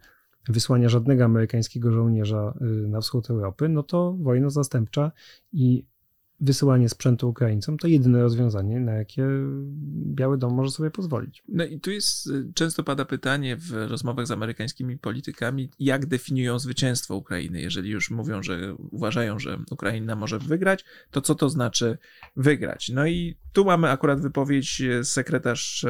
[0.50, 5.12] wysłania żadnego amerykańskiego żołnierza y, na wschód Europy, no to wojna zastępcza
[5.54, 5.86] i
[6.44, 9.28] wysyłanie sprzętu Ukraińcom to jedyne rozwiązanie, na jakie
[10.06, 11.44] Biały Dom może sobie pozwolić.
[11.48, 16.60] No i tu jest, y, często pada pytanie w rozmowach z amerykańskimi politykami, jak definiują
[16.60, 17.62] zwycięstwo Ukrainy.
[17.62, 21.98] Jeżeli już mówią, że uważają, że Ukraina może wygrać, to co to znaczy
[22.36, 22.90] wygrać?
[22.90, 25.86] No i tu mamy akurat wypowiedź y, sekretarz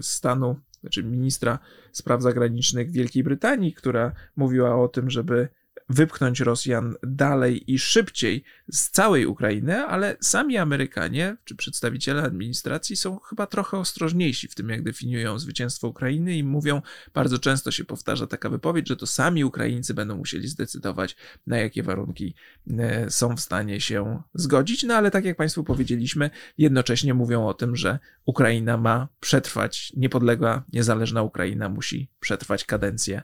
[0.00, 1.58] stanu, znaczy ministra
[1.92, 5.48] spraw zagranicznych Wielkiej Brytanii, która mówiła o tym, żeby
[5.88, 13.18] wypchnąć Rosjan dalej i szybciej z całej Ukrainy, ale sami Amerykanie czy przedstawiciele administracji są
[13.18, 16.82] chyba trochę ostrożniejsi w tym, jak definiują zwycięstwo Ukrainy i mówią,
[17.14, 21.16] bardzo często się powtarza taka wypowiedź, że to sami Ukraińcy będą musieli zdecydować,
[21.46, 22.34] na jakie warunki
[22.78, 24.82] e, są w stanie się zgodzić.
[24.82, 30.64] No ale tak jak Państwu powiedzieliśmy, jednocześnie mówią o tym, że Ukraina ma przetrwać, niepodległa,
[30.72, 33.22] niezależna Ukraina musi przetrwać kadencję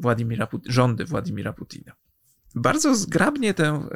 [0.00, 1.92] Władimira, rządy Władimira Putina.
[2.54, 3.88] Bardzo zgrabnie tę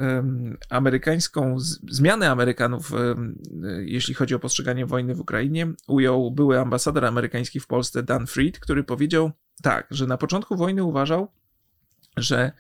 [0.71, 1.57] amerykańską
[1.91, 2.93] zmianę Amerykanów,
[3.79, 8.59] jeśli chodzi o postrzeganie wojny w Ukrainie, ujął były ambasador amerykański w Polsce Dan Fried,
[8.59, 9.31] który powiedział
[9.62, 11.29] tak, że na początku wojny uważał,
[12.17, 12.53] że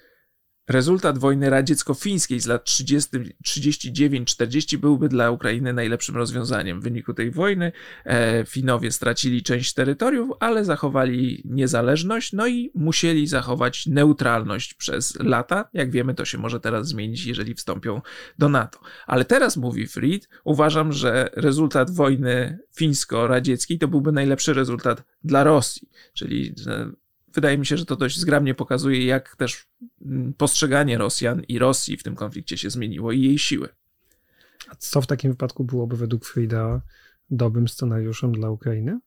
[0.68, 6.80] Rezultat wojny radziecko-fińskiej z lat 39-40 byłby dla Ukrainy najlepszym rozwiązaniem.
[6.80, 7.72] W wyniku tej wojny
[8.04, 15.68] e, Finowie stracili część terytoriów, ale zachowali niezależność, no i musieli zachować neutralność przez lata.
[15.72, 18.00] Jak wiemy, to się może teraz zmienić, jeżeli wstąpią
[18.38, 18.78] do NATO.
[19.06, 25.88] Ale teraz, mówi Fried, uważam, że rezultat wojny fińsko-radzieckiej to byłby najlepszy rezultat dla Rosji,
[26.14, 26.54] czyli
[27.34, 29.66] wydaje mi się, że to dość zgrabnie pokazuje, jak też
[30.04, 33.68] mm, postrzeganie Rosjan i Rosji w tym konflikcie się zmieniło i jej siły.
[34.68, 36.82] A co w takim wypadku byłoby według Frida
[37.30, 39.00] dobrym scenariuszem dla Ukrainy?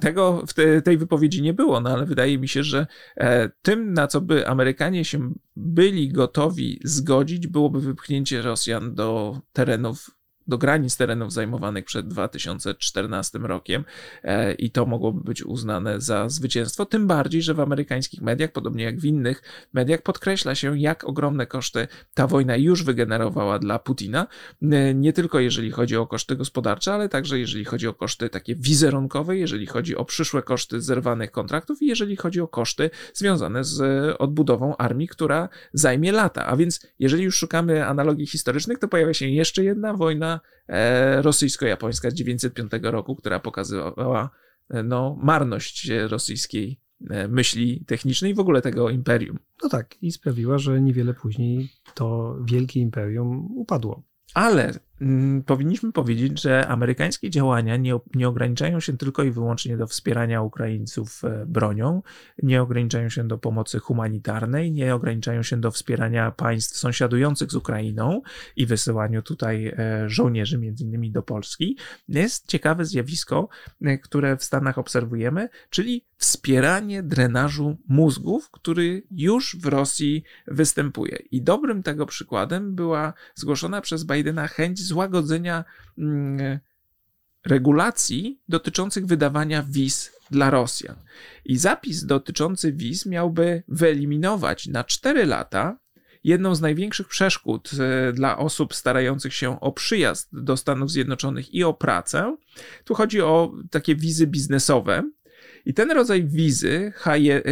[0.00, 2.86] Tego w te, tej wypowiedzi nie było, no ale wydaje mi się, że
[3.16, 10.10] e, tym, na co by Amerykanie się byli gotowi zgodzić, byłoby wypchnięcie Rosjan do terenów
[10.48, 13.84] do granic terenów zajmowanych przed 2014 rokiem
[14.22, 16.86] e, i to mogłoby być uznane za zwycięstwo.
[16.86, 21.46] Tym bardziej, że w amerykańskich mediach, podobnie jak w innych mediach, podkreśla się, jak ogromne
[21.46, 24.26] koszty ta wojna już wygenerowała dla Putina.
[24.62, 28.54] E, nie tylko jeżeli chodzi o koszty gospodarcze, ale także jeżeli chodzi o koszty takie
[28.54, 33.82] wizerunkowe, jeżeli chodzi o przyszłe koszty zerwanych kontraktów i jeżeli chodzi o koszty związane z
[34.18, 36.46] odbudową armii, która zajmie lata.
[36.46, 40.31] A więc jeżeli już szukamy analogii historycznych, to pojawia się jeszcze jedna wojna
[40.68, 44.30] e, rosyjsko-japońska z 1905 roku, która pokazywała
[44.70, 46.80] e, no, marność rosyjskiej
[47.10, 49.38] e, myśli technicznej i w ogóle tego imperium.
[49.62, 54.02] No tak, i sprawiła, że niewiele później to wielkie imperium upadło.
[54.34, 54.72] Ale
[55.46, 61.24] powinniśmy powiedzieć, że amerykańskie działania nie, nie ograniczają się tylko i wyłącznie do wspierania Ukraińców
[61.24, 62.02] e, bronią,
[62.42, 68.22] nie ograniczają się do pomocy humanitarnej, nie ograniczają się do wspierania państw sąsiadujących z Ukrainą
[68.56, 71.76] i wysyłaniu tutaj e, żołnierzy, między innymi do Polski.
[72.08, 73.48] Jest ciekawe zjawisko,
[73.82, 81.18] e, które w Stanach obserwujemy, czyli wspieranie drenażu mózgów, który już w Rosji występuje.
[81.30, 85.64] I dobrym tego przykładem była zgłoszona przez Bidena chęć złagodzenia
[85.98, 86.58] mm,
[87.46, 90.96] regulacji dotyczących wydawania wiz dla Rosjan.
[91.44, 95.78] I zapis dotyczący wiz miałby wyeliminować na 4 lata
[96.24, 101.64] jedną z największych przeszkód e, dla osób starających się o przyjazd do Stanów Zjednoczonych i
[101.64, 102.36] o pracę.
[102.84, 105.02] Tu chodzi o takie wizy biznesowe,
[105.66, 106.92] i ten rodzaj wizy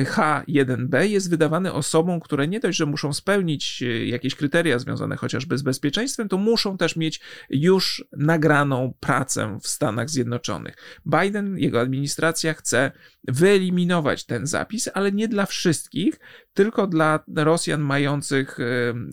[0.05, 5.59] H1B jest wydawany osobom, które nie dość, że muszą spełnić e, jakieś kryteria związane chociażby
[5.59, 10.77] z bezpieczeństwem, to muszą też mieć już nagraną pracę w Stanach Zjednoczonych.
[11.07, 12.93] Biden, jego administracja chce
[13.29, 16.21] wyeliminować ten zapis, ale nie dla wszystkich,
[16.55, 18.65] tylko dla Rosjan mających e,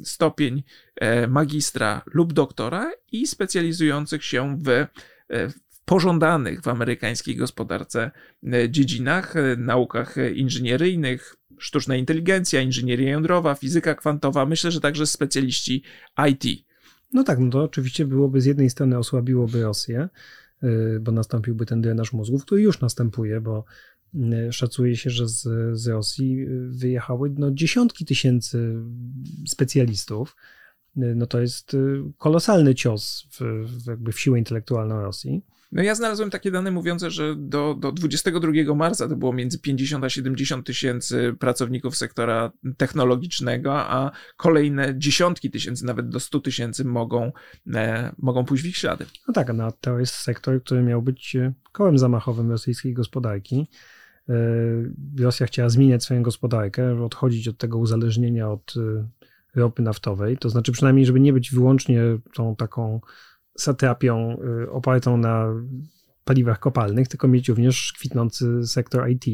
[0.04, 0.64] stopień
[0.96, 4.88] e, magistra lub doktora i specjalizujących się w
[5.88, 8.12] pożądanych w amerykańskiej gospodarce
[8.54, 15.08] e, dziedzinach, e, naukach e, inżynieryjnych, sztuczna inteligencja, inżynieria jądrowa, fizyka kwantowa, myślę, że także
[15.08, 15.84] specjaliści
[16.30, 16.66] IT.
[17.14, 20.10] No tak, no to oczywiście byłoby z jednej strony osłabiłoby Rosję,
[21.02, 23.66] bo nastąpiłby ten drenaż mózgów, który już następuje, bo
[24.52, 25.42] szacuje się, że z,
[25.80, 28.76] z Rosji wyjechały no, dziesiątki tysięcy
[29.48, 30.36] specjalistów.
[30.96, 31.76] No to jest
[32.18, 35.44] kolosalny cios w, w, jakby w siłę intelektualną Rosji.
[35.72, 40.04] No ja znalazłem takie dane mówiące, że do, do 22 marca to było między 50
[40.04, 47.32] a 70 tysięcy pracowników sektora technologicznego, a kolejne dziesiątki tysięcy, nawet do 100 tysięcy mogą,
[47.74, 49.06] e, mogą pójść w ich ślady.
[49.28, 53.68] No tak, no to jest sektor, który miał być e, kołem zamachowym rosyjskiej gospodarki.
[54.30, 54.34] E,
[55.20, 59.08] Rosja chciała zmieniać swoją gospodarkę, odchodzić od tego uzależnienia od e,
[59.56, 62.02] ropy naftowej, to znaczy przynajmniej, żeby nie być wyłącznie
[62.34, 63.02] tą taką
[63.58, 65.54] satrapią y, opartą na
[66.28, 69.28] paliwach kopalnych, tylko mieć również kwitnący sektor IT.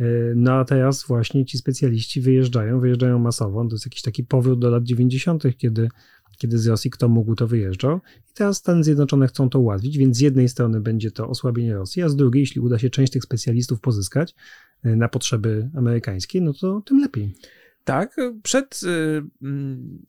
[0.00, 3.64] Y, no a teraz właśnie ci specjaliści wyjeżdżają, wyjeżdżają masowo.
[3.64, 5.88] To jest jakiś taki powrót do lat 90., kiedy,
[6.38, 8.00] kiedy z Rosji kto mógł, to wyjeżdżał.
[8.30, 12.02] I teraz Stany Zjednoczone chcą to ułatwić, więc z jednej strony będzie to osłabienie Rosji,
[12.02, 14.34] a z drugiej, jeśli uda się część tych specjalistów pozyskać
[14.86, 17.34] y, na potrzeby amerykańskie, no to tym lepiej.
[17.84, 18.80] Tak, przed,
[19.42, 20.06] mm,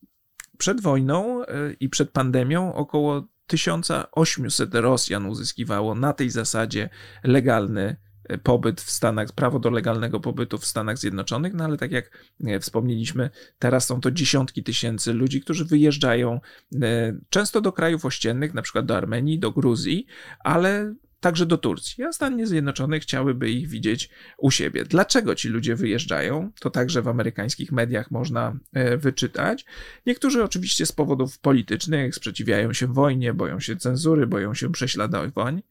[0.58, 1.42] przed wojną
[1.80, 6.90] i przed pandemią około 1800 Rosjan uzyskiwało na tej zasadzie
[7.24, 11.92] legalny e, pobyt w Stanach, prawo do legalnego pobytu w Stanach Zjednoczonych, no ale tak
[11.92, 13.30] jak e, wspomnieliśmy,
[13.60, 16.40] teraz są to dziesiątki tysięcy ludzi, którzy wyjeżdżają
[16.82, 20.06] e, często do krajów ościennych, na przykład do Armenii, do Gruzji,
[20.40, 24.84] ale także do Turcji, a Stany Zjednoczone chciałyby ich widzieć u siebie.
[24.84, 26.52] Dlaczego ci ludzie wyjeżdżają?
[26.60, 29.66] To także w amerykańskich mediach można e, wyczytać.
[30.06, 35.64] Niektórzy oczywiście z powodów politycznych sprzeciwiają się wojnie, boją się cenzury, boją się prześladowań.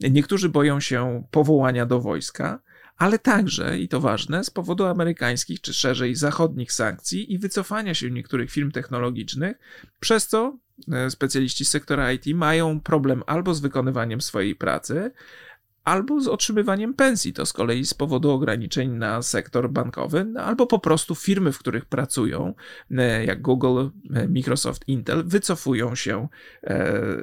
[0.00, 2.62] Niektórzy boją się powołania do wojska,
[2.96, 8.10] ale także, i to ważne, z powodu amerykańskich czy szerzej zachodnich sankcji i wycofania się
[8.10, 9.58] niektórych firm technologicznych,
[10.00, 10.58] przez co
[10.92, 15.10] e, specjaliści z sektora IT mają problem albo z wykonywaniem swojej pracy,
[15.84, 20.66] albo z otrzymywaniem pensji, to z kolei z powodu ograniczeń na sektor bankowy, no, albo
[20.66, 22.54] po prostu firmy, w których pracują,
[22.90, 26.28] e, jak Google, e, Microsoft, Intel, wycofują się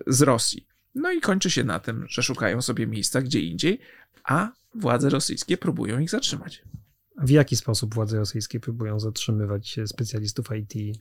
[0.08, 0.68] z Rosji.
[0.96, 3.80] No i kończy się na tym, że szukają sobie miejsca gdzie indziej,
[4.24, 6.64] a władze rosyjskie próbują ich zatrzymać.
[7.18, 10.98] W jaki sposób władze rosyjskie próbują zatrzymywać specjalistów IT?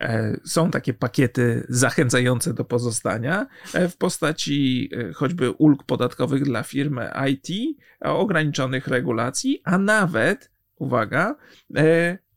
[0.00, 6.62] E, są takie pakiety zachęcające do pozostania e, w postaci e, choćby ulg podatkowych dla
[6.62, 11.36] firmy IT, ograniczonych regulacji, a nawet, uwaga,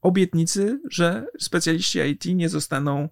[0.01, 3.09] obietnicy, że specjaliści IT nie zostaną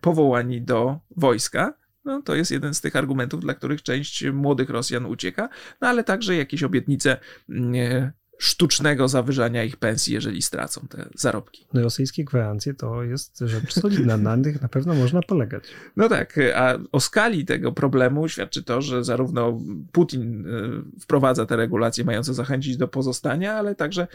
[0.00, 1.74] powołani do wojska,
[2.06, 5.48] No, to jest jeden z tych argumentów, dla których część młodych Rosjan ucieka,
[5.80, 7.16] no ale także jakieś obietnice
[7.48, 11.66] mm, sztucznego zawyżania ich pensji, jeżeli stracą te zarobki.
[11.74, 15.64] No, rosyjskie gwarancje to jest rzecz solidna, na tych na pewno można polegać.
[15.96, 19.60] No tak, a o skali tego problemu świadczy to, że zarówno
[19.92, 24.06] Putin e, wprowadza te regulacje mające zachęcić do pozostania, ale także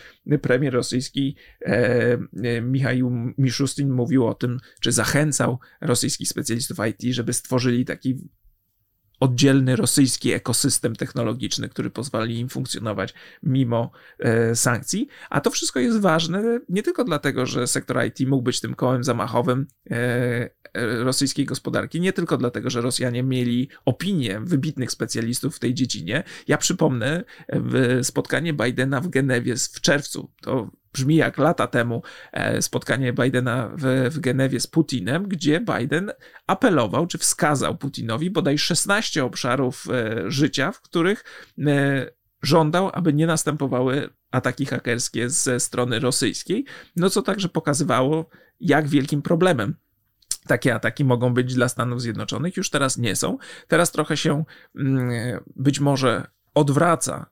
[0.41, 2.91] premier rosyjski e, e, Michał
[3.38, 8.17] Miszustin mówił o tym, czy zachęcał rosyjskich specjalistów IT, żeby stworzyli taki
[9.22, 13.13] oddzielny rosyjski ekosystem technologiczny, który pozwali im funkcjonować
[13.43, 15.07] mimo e, sankcji.
[15.30, 19.03] A to wszystko jest ważne nie tylko dlatego, że sektor IT mógł być tym kołem
[19.03, 20.49] zamachowym e, e,
[21.03, 26.24] rosyjskiej gospodarki, nie tylko dlatego, że Rosjanie mieli opinię wybitnych specjalistów w tej dziedzinie.
[26.47, 27.24] Ja przypomnę
[28.03, 30.32] spotkanie Bidena w Genewie w czerwcu.
[30.41, 36.12] To brzmi jak lata temu e, spotkanie Bidena w, w Genewie z Putinem, gdzie Biden
[36.48, 41.24] apelował, czy wskazał Putinowi bodaj 16 obszarów e, życia, w których
[41.68, 42.12] e,
[42.44, 46.66] żądał, aby nie następowały ataki hakerskie ze strony rosyjskiej,
[46.96, 48.30] no co także pokazywało,
[48.60, 49.76] jak wielkim problemem
[50.48, 52.58] takie ataki mogą być dla Stanów Zjednoczonych.
[52.58, 53.38] Już teraz nie są.
[53.68, 54.44] Teraz trochę się
[54.76, 57.26] mm, być może odwraca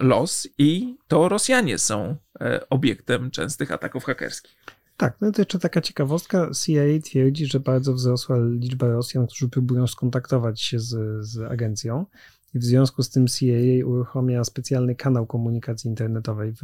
[0.00, 4.56] los i to Rosjanie są e, obiektem częstych ataków hakerskich.
[4.96, 6.50] Tak, no to jeszcze taka ciekawostka.
[6.64, 12.06] CIA twierdzi, że bardzo wzrosła liczba Rosjan, którzy próbują skontaktować się z, z agencją.
[12.54, 16.60] I w związku z tym CIA uruchamia specjalny kanał komunikacji internetowej w,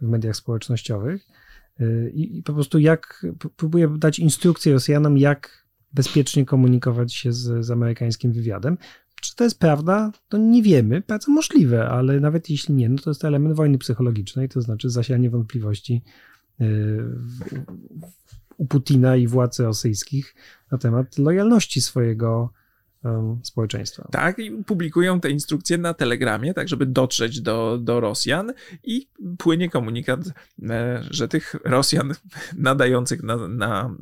[0.00, 1.26] w mediach społecznościowych.
[1.80, 3.26] E, I, I, po prostu jak
[3.56, 8.78] próbuje dać instrukcje Rosjanom, jak bezpiecznie komunikować się z, z amerykańskim wywiadem.
[9.20, 10.12] Czy to jest prawda?
[10.28, 11.02] To nie wiemy.
[11.08, 14.90] Bardzo możliwe, ale nawet jeśli nie, no to jest to element wojny psychologicznej, to znaczy
[14.90, 16.02] zasianie wątpliwości
[16.58, 17.04] yy,
[18.56, 20.34] u Putina i władz rosyjskich
[20.72, 22.52] na temat lojalności swojego
[23.42, 24.08] społeczeństwa.
[24.12, 28.52] Tak, i publikują te instrukcje na Telegramie, tak żeby dotrzeć do, do Rosjan
[28.84, 29.08] i
[29.38, 30.20] płynie komunikat,
[30.70, 32.12] e, że tych Rosjan
[32.56, 33.94] nadających na, na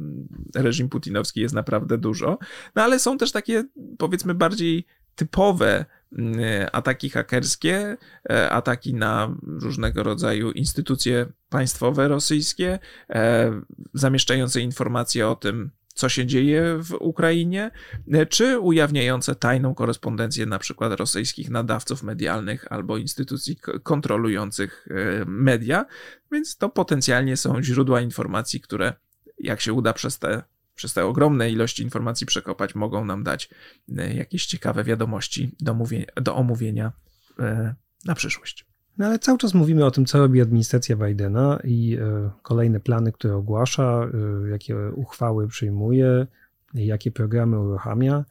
[0.55, 2.39] reżim putinowski jest naprawdę dużo.
[2.75, 3.64] No ale są też takie,
[3.99, 4.87] powiedzmy, bardziej
[5.17, 6.35] typowe mm,
[6.73, 7.97] ataki hakerskie,
[8.31, 12.79] e, ataki na różnego rodzaju instytucje państwowe rosyjskie,
[13.11, 13.53] e,
[13.95, 17.71] zamieszczające informacje o tym, co się dzieje w Ukrainie,
[18.12, 24.89] e, czy ujawniające tajną korespondencję na przykład rosyjskich nadawców medialnych albo instytucji kontrolujących
[25.27, 25.87] media,
[26.33, 28.93] więc to potencjalnie są źródła informacji, które
[29.39, 30.43] jak się uda przez te
[30.77, 33.51] przez te ogromne ilości informacji przekopać, mogą nam dać
[33.99, 35.77] e, jakieś ciekawe wiadomości do,
[36.16, 36.93] do omówienia
[37.39, 37.74] e,
[38.05, 38.66] na przyszłość.
[38.99, 43.12] No ale cały czas mówimy o tym, co robi administracja Bidena i e, kolejne plany,
[43.12, 44.11] które ogłasza,
[44.51, 46.27] jakie uchwały przyjmuje,
[46.74, 48.24] jakie programy uruchamia.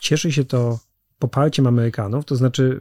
[0.00, 0.78] Cieszy się to
[1.18, 2.80] poparciem Amerykanów, to znaczy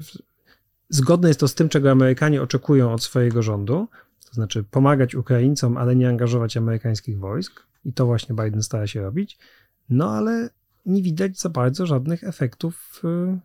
[0.90, 3.88] zgodne jest to z tym, czego Amerykanie oczekują od swojego rządu,
[4.26, 9.02] to znaczy pomagać Ukraińcom, ale nie angażować amerykańskich wojsk i to właśnie Biden stara się
[9.02, 9.38] robić.
[9.90, 10.50] No ale
[10.86, 13.38] nie widać za bardzo żadnych efektów w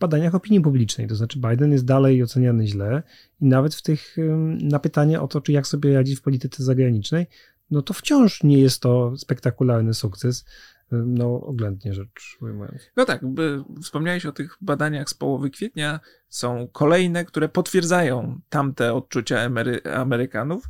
[0.00, 1.08] badaniach opinii publicznej.
[1.08, 3.02] To znaczy, Biden jest dalej oceniany źle
[3.40, 4.16] i nawet w tych,
[4.62, 7.26] na pytanie o to, czy jak sobie radzi w polityce zagranicznej,
[7.70, 10.44] no to wciąż nie jest to spektakularny sukces
[10.90, 12.90] no oględnie rzecz ujmując.
[12.96, 13.24] No tak,
[13.82, 20.64] wspomniałeś o tych badaniach z połowy kwietnia, są kolejne, które potwierdzają tamte odczucia Amery Amerykanów.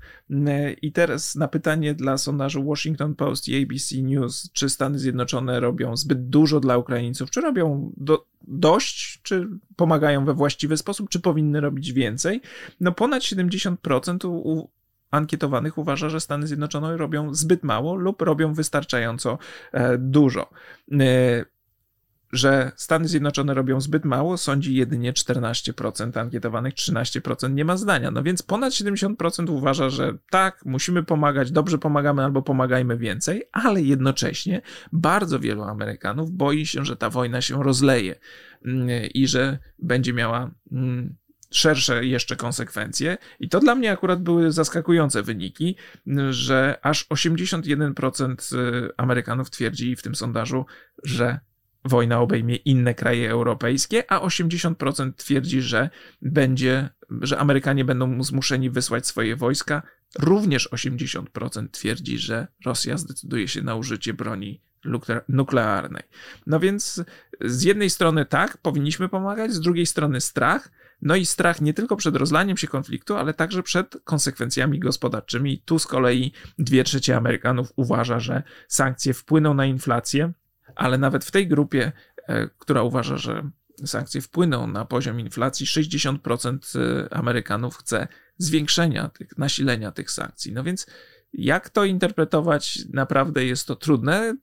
[0.83, 5.97] I teraz na pytanie dla sondażu Washington Post i ABC News, czy Stany Zjednoczone robią
[5.97, 11.61] zbyt dużo dla Ukraińców, czy robią do, dość, czy pomagają we właściwy sposób, czy powinny
[11.61, 12.41] robić więcej,
[12.81, 14.69] no ponad 70% u,
[15.11, 19.39] ankietowanych uważa, że Stany Zjednoczone robią zbyt mało lub robią wystarczająco
[19.73, 20.51] e, dużo.
[20.93, 21.45] E,
[22.33, 28.11] że Stany Zjednoczone robią zbyt mało, sądzi jedynie 14% ankietowanych, 13% nie ma zdania.
[28.11, 33.83] No więc ponad 70% uważa, że tak, musimy pomagać, dobrze pomagamy albo pomagajmy więcej, ale
[33.83, 38.19] jednocześnie bardzo wielu Amerykanów boi się, że ta wojna się rozleje
[38.65, 41.17] mm, i że będzie miała mm,
[41.51, 43.19] szersze jeszcze konsekwencje.
[43.41, 45.77] I to dla mnie akurat były zaskakujące wyniki,
[46.31, 50.67] że aż 81% y, Amerykanów twierdzi w tym sondażu,
[51.05, 51.41] że
[51.85, 55.91] wojna obejmie inne kraje europejskie, a 80% twierdzi, że
[56.23, 56.89] będzie,
[57.21, 59.83] że Amerykanie będą zmuszeni wysłać swoje wojska.
[60.19, 64.61] Również 80% twierdzi, że Rosja zdecyduje się na użycie broni
[65.29, 66.03] nuklearnej.
[66.47, 67.05] No więc
[67.41, 70.71] z jednej strony tak, powinniśmy pomagać, z drugiej strony strach,
[71.03, 75.63] no i strach nie tylko przed rozlaniem się konfliktu, ale także przed konsekwencjami gospodarczymi.
[75.65, 80.33] Tu z kolei dwie trzecie Amerykanów uważa, że sankcje wpłyną na inflację,
[80.77, 81.93] ale nawet w tej grupie,
[82.29, 83.51] e, która uważa, że
[83.87, 90.53] sankcje wpłyną na poziom inflacji, 60% e, Amerykanów chce zwiększenia tych, nasilenia tych sankcji.
[90.53, 90.87] No więc
[91.33, 92.79] jak to interpretować?
[92.93, 94.37] Naprawdę jest to trudne.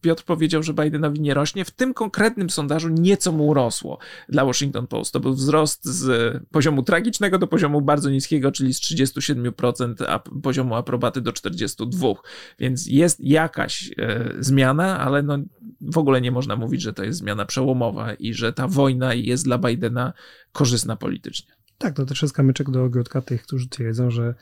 [0.00, 1.64] Piotr powiedział, że Bidenowi nie rośnie.
[1.64, 5.12] W tym konkretnym sondażu nieco mu urosło dla Washington Post.
[5.12, 10.74] To był wzrost z poziomu tragicznego do poziomu bardzo niskiego, czyli z 37% a poziomu
[10.74, 12.14] aprobaty do 42%.
[12.58, 15.38] Więc jest jakaś e, zmiana, ale no,
[15.80, 19.44] w ogóle nie można mówić, że to jest zmiana przełomowa i że ta wojna jest
[19.44, 20.12] dla Bidena
[20.52, 21.52] korzystna politycznie.
[21.78, 24.34] Tak, to też jest kamyczek do ogródka tych, którzy twierdzą, że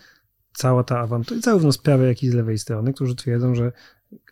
[0.53, 3.73] cała ta awantura, zarówno z prawej, jak i z lewej strony, którzy twierdzą, że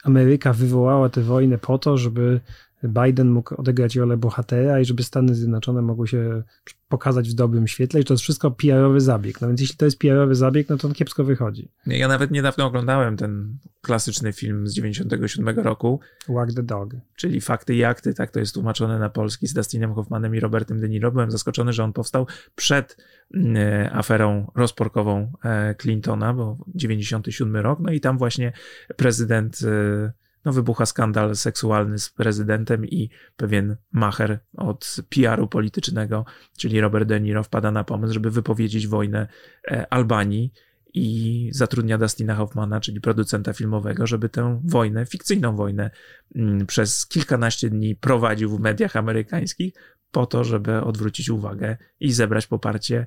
[0.04, 2.40] Ameryka wywołała tę wojnę po to, żeby
[2.82, 6.42] Biden mógł odegrać rolę bohatera i żeby Stany Zjednoczone mogły się
[6.88, 9.40] pokazać w dobrym świetle i to jest wszystko PR-owy zabieg.
[9.40, 11.70] No więc jeśli to jest PR-owy zabieg, no to on kiepsko wychodzi.
[11.86, 16.00] Ja nawet niedawno oglądałem ten klasyczny film z 97 roku.
[16.28, 16.94] Walk the Dog.
[17.16, 20.80] Czyli Fakty i Akty, tak to jest tłumaczone na polski z Dustinem Hoffmanem i Robertem
[20.80, 21.12] De Niro.
[21.12, 22.96] Byłem zaskoczony, że on powstał przed
[23.34, 23.56] mm,
[23.92, 28.52] aferą rozporkową e, Clintona, bo 97 rok, no i tam właśnie
[28.96, 30.12] prezydent e,
[30.48, 36.24] no, wybucha skandal seksualny z prezydentem i pewien macher od PR-u politycznego,
[36.58, 39.28] czyli Robert De Niro, wpada na pomysł, żeby wypowiedzieć wojnę
[39.70, 40.52] e, Albanii
[40.94, 45.90] i zatrudnia Dustina Hoffmana, czyli producenta filmowego, żeby tę wojnę, fikcyjną wojnę,
[46.34, 49.74] mm, przez kilkanaście dni prowadził w mediach amerykańskich,
[50.10, 53.06] po to, żeby odwrócić uwagę i zebrać poparcie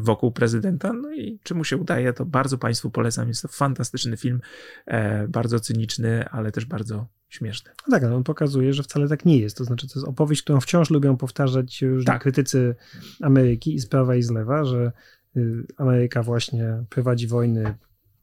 [0.00, 0.92] wokół prezydenta.
[0.92, 3.28] No i czy mu się udaje, to bardzo Państwu polecam.
[3.28, 4.40] Jest to fantastyczny film,
[4.86, 7.70] e, bardzo cyniczny, ale też bardzo śmieszny.
[7.88, 9.56] No tak, ale on pokazuje, że wcale tak nie jest.
[9.56, 12.22] To znaczy, to jest opowieść, którą wciąż lubią powtarzać już tak.
[12.22, 12.74] krytycy
[13.22, 14.92] Ameryki i z prawa i z lewa, że
[15.36, 17.74] y, Ameryka właśnie prowadzi wojny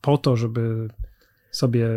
[0.02, 0.88] po to, żeby
[1.52, 1.90] sobie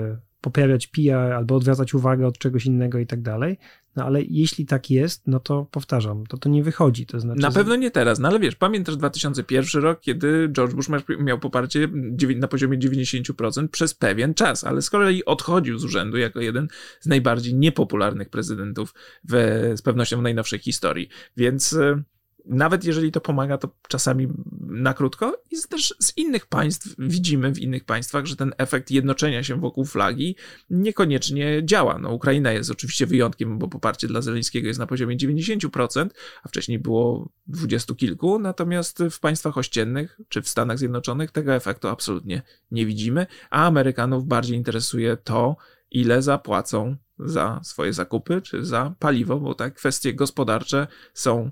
[0.45, 3.59] poprawiać PR albo odwracać uwagę od czegoś innego i tak dalej.
[3.97, 7.07] No ale jeśli tak jest, no to powtarzam, to to nie wychodzi.
[7.07, 10.89] To znaczy, na pewno nie teraz, no ale wiesz, pamiętasz 2001 rok, kiedy George Bush
[11.19, 11.89] miał poparcie
[12.37, 16.69] na poziomie 90% przez pewien czas, ale z kolei odchodził z urzędu jako jeden
[17.01, 18.95] z najbardziej niepopularnych prezydentów
[19.29, 19.33] w,
[19.77, 21.09] z pewnością w najnowszej historii.
[21.37, 22.03] Więc e,
[22.45, 24.29] nawet jeżeli to pomaga, to czasami
[24.61, 25.43] na krótko.
[25.51, 29.85] I też z innych państw widzimy w innych państwach, że ten efekt jednoczenia się wokół
[29.85, 30.37] flagi
[30.71, 31.99] niekoniecznie działa.
[31.99, 36.09] No, Ukraina jest oczywiście wyjątkiem, bo poparcie dla Zeleńskiego jest na poziomie 90%,
[36.43, 41.89] a wcześniej było dwudziestu kilku, natomiast w państwach ościennych czy w Stanach Zjednoczonych tego efektu
[41.89, 45.57] absolutnie nie widzimy, a Amerykanów bardziej interesuje to,
[45.91, 51.51] ile zapłacą za swoje zakupy czy za paliwo, bo te kwestie gospodarcze są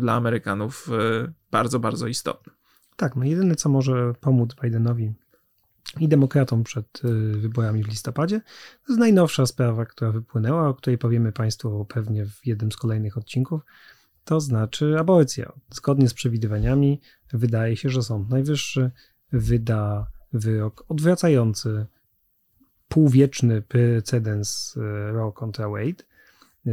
[0.00, 2.52] dla Amerykanów e, bardzo, bardzo istotne.
[2.96, 5.14] Tak, no jedyne co może pomóc Bidenowi
[6.00, 8.40] i demokratom przed e, wyborami w listopadzie,
[8.86, 13.18] to jest najnowsza sprawa, która wypłynęła, o której powiemy Państwu pewnie w jednym z kolejnych
[13.18, 13.60] odcinków,
[14.24, 15.52] to znaczy aborcja.
[15.70, 17.00] Zgodnie z przewidywaniami
[17.32, 18.90] wydaje się, że Sąd Najwyższy
[19.32, 21.86] wyda wyrok odwracający
[22.88, 24.74] półwieczny precedens
[25.12, 26.04] Roe kontra Wade,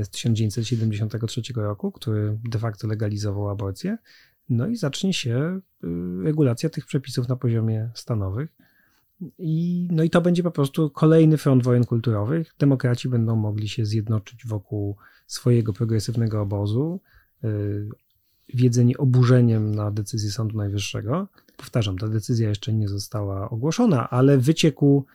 [0.03, 3.97] z 1973 roku, który de facto legalizował aborcję.
[4.49, 5.87] No i zacznie się y,
[6.23, 8.55] regulacja tych przepisów na poziomie stanowych.
[9.37, 12.55] I, no i to będzie po prostu kolejny front wojen kulturowych.
[12.59, 14.95] Demokraci będą mogli się zjednoczyć wokół
[15.27, 17.01] swojego progresywnego obozu,
[17.43, 17.89] yy,
[18.53, 21.27] wiedzeni oburzeniem na decyzję Sądu Najwyższego.
[21.57, 25.05] Powtarzam, ta decyzja jeszcze nie została ogłoszona, ale wyciekł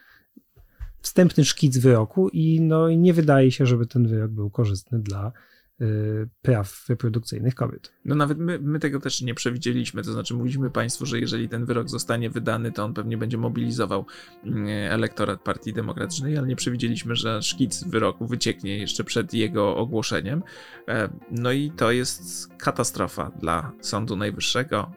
[1.00, 5.32] wstępny szkic wyroku i no, nie wydaje się, żeby ten wyrok był korzystny dla
[5.80, 7.92] y, praw reprodukcyjnych kobiet.
[8.04, 11.64] No nawet my, my, tego też nie przewidzieliśmy, to znaczy mówiliśmy Państwu, że jeżeli ten
[11.64, 14.06] wyrok zostanie wydany, to on pewnie będzie mobilizował
[14.44, 20.42] mm, elektorat Partii Demokratycznej, ale nie przewidzieliśmy, że szkic wyroku wycieknie jeszcze przed jego ogłoszeniem.
[20.88, 24.92] E, no i to jest katastrofa dla Sądu Najwyższego.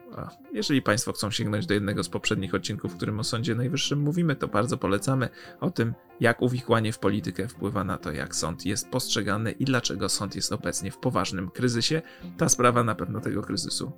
[0.52, 4.36] Jeżeli Państwo chcą sięgnąć do jednego z poprzednich odcinków, w którym o Sądzie Najwyższym mówimy,
[4.36, 5.28] to bardzo polecamy
[5.60, 10.08] o tym, jak uwikłanie w politykę wpływa na to, jak sąd jest postrzegany i dlaczego
[10.08, 12.02] sąd jest obecnie w poważnym kryzysie.
[12.36, 13.92] Ta sprawa na pewno tego kryzysu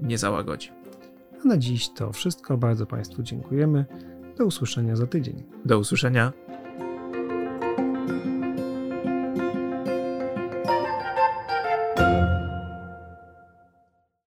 [0.00, 0.70] nie załagodzi.
[1.44, 2.56] A na dziś to wszystko.
[2.56, 3.84] Bardzo Państwu dziękujemy.
[4.38, 5.42] Do usłyszenia za tydzień.
[5.64, 6.32] Do usłyszenia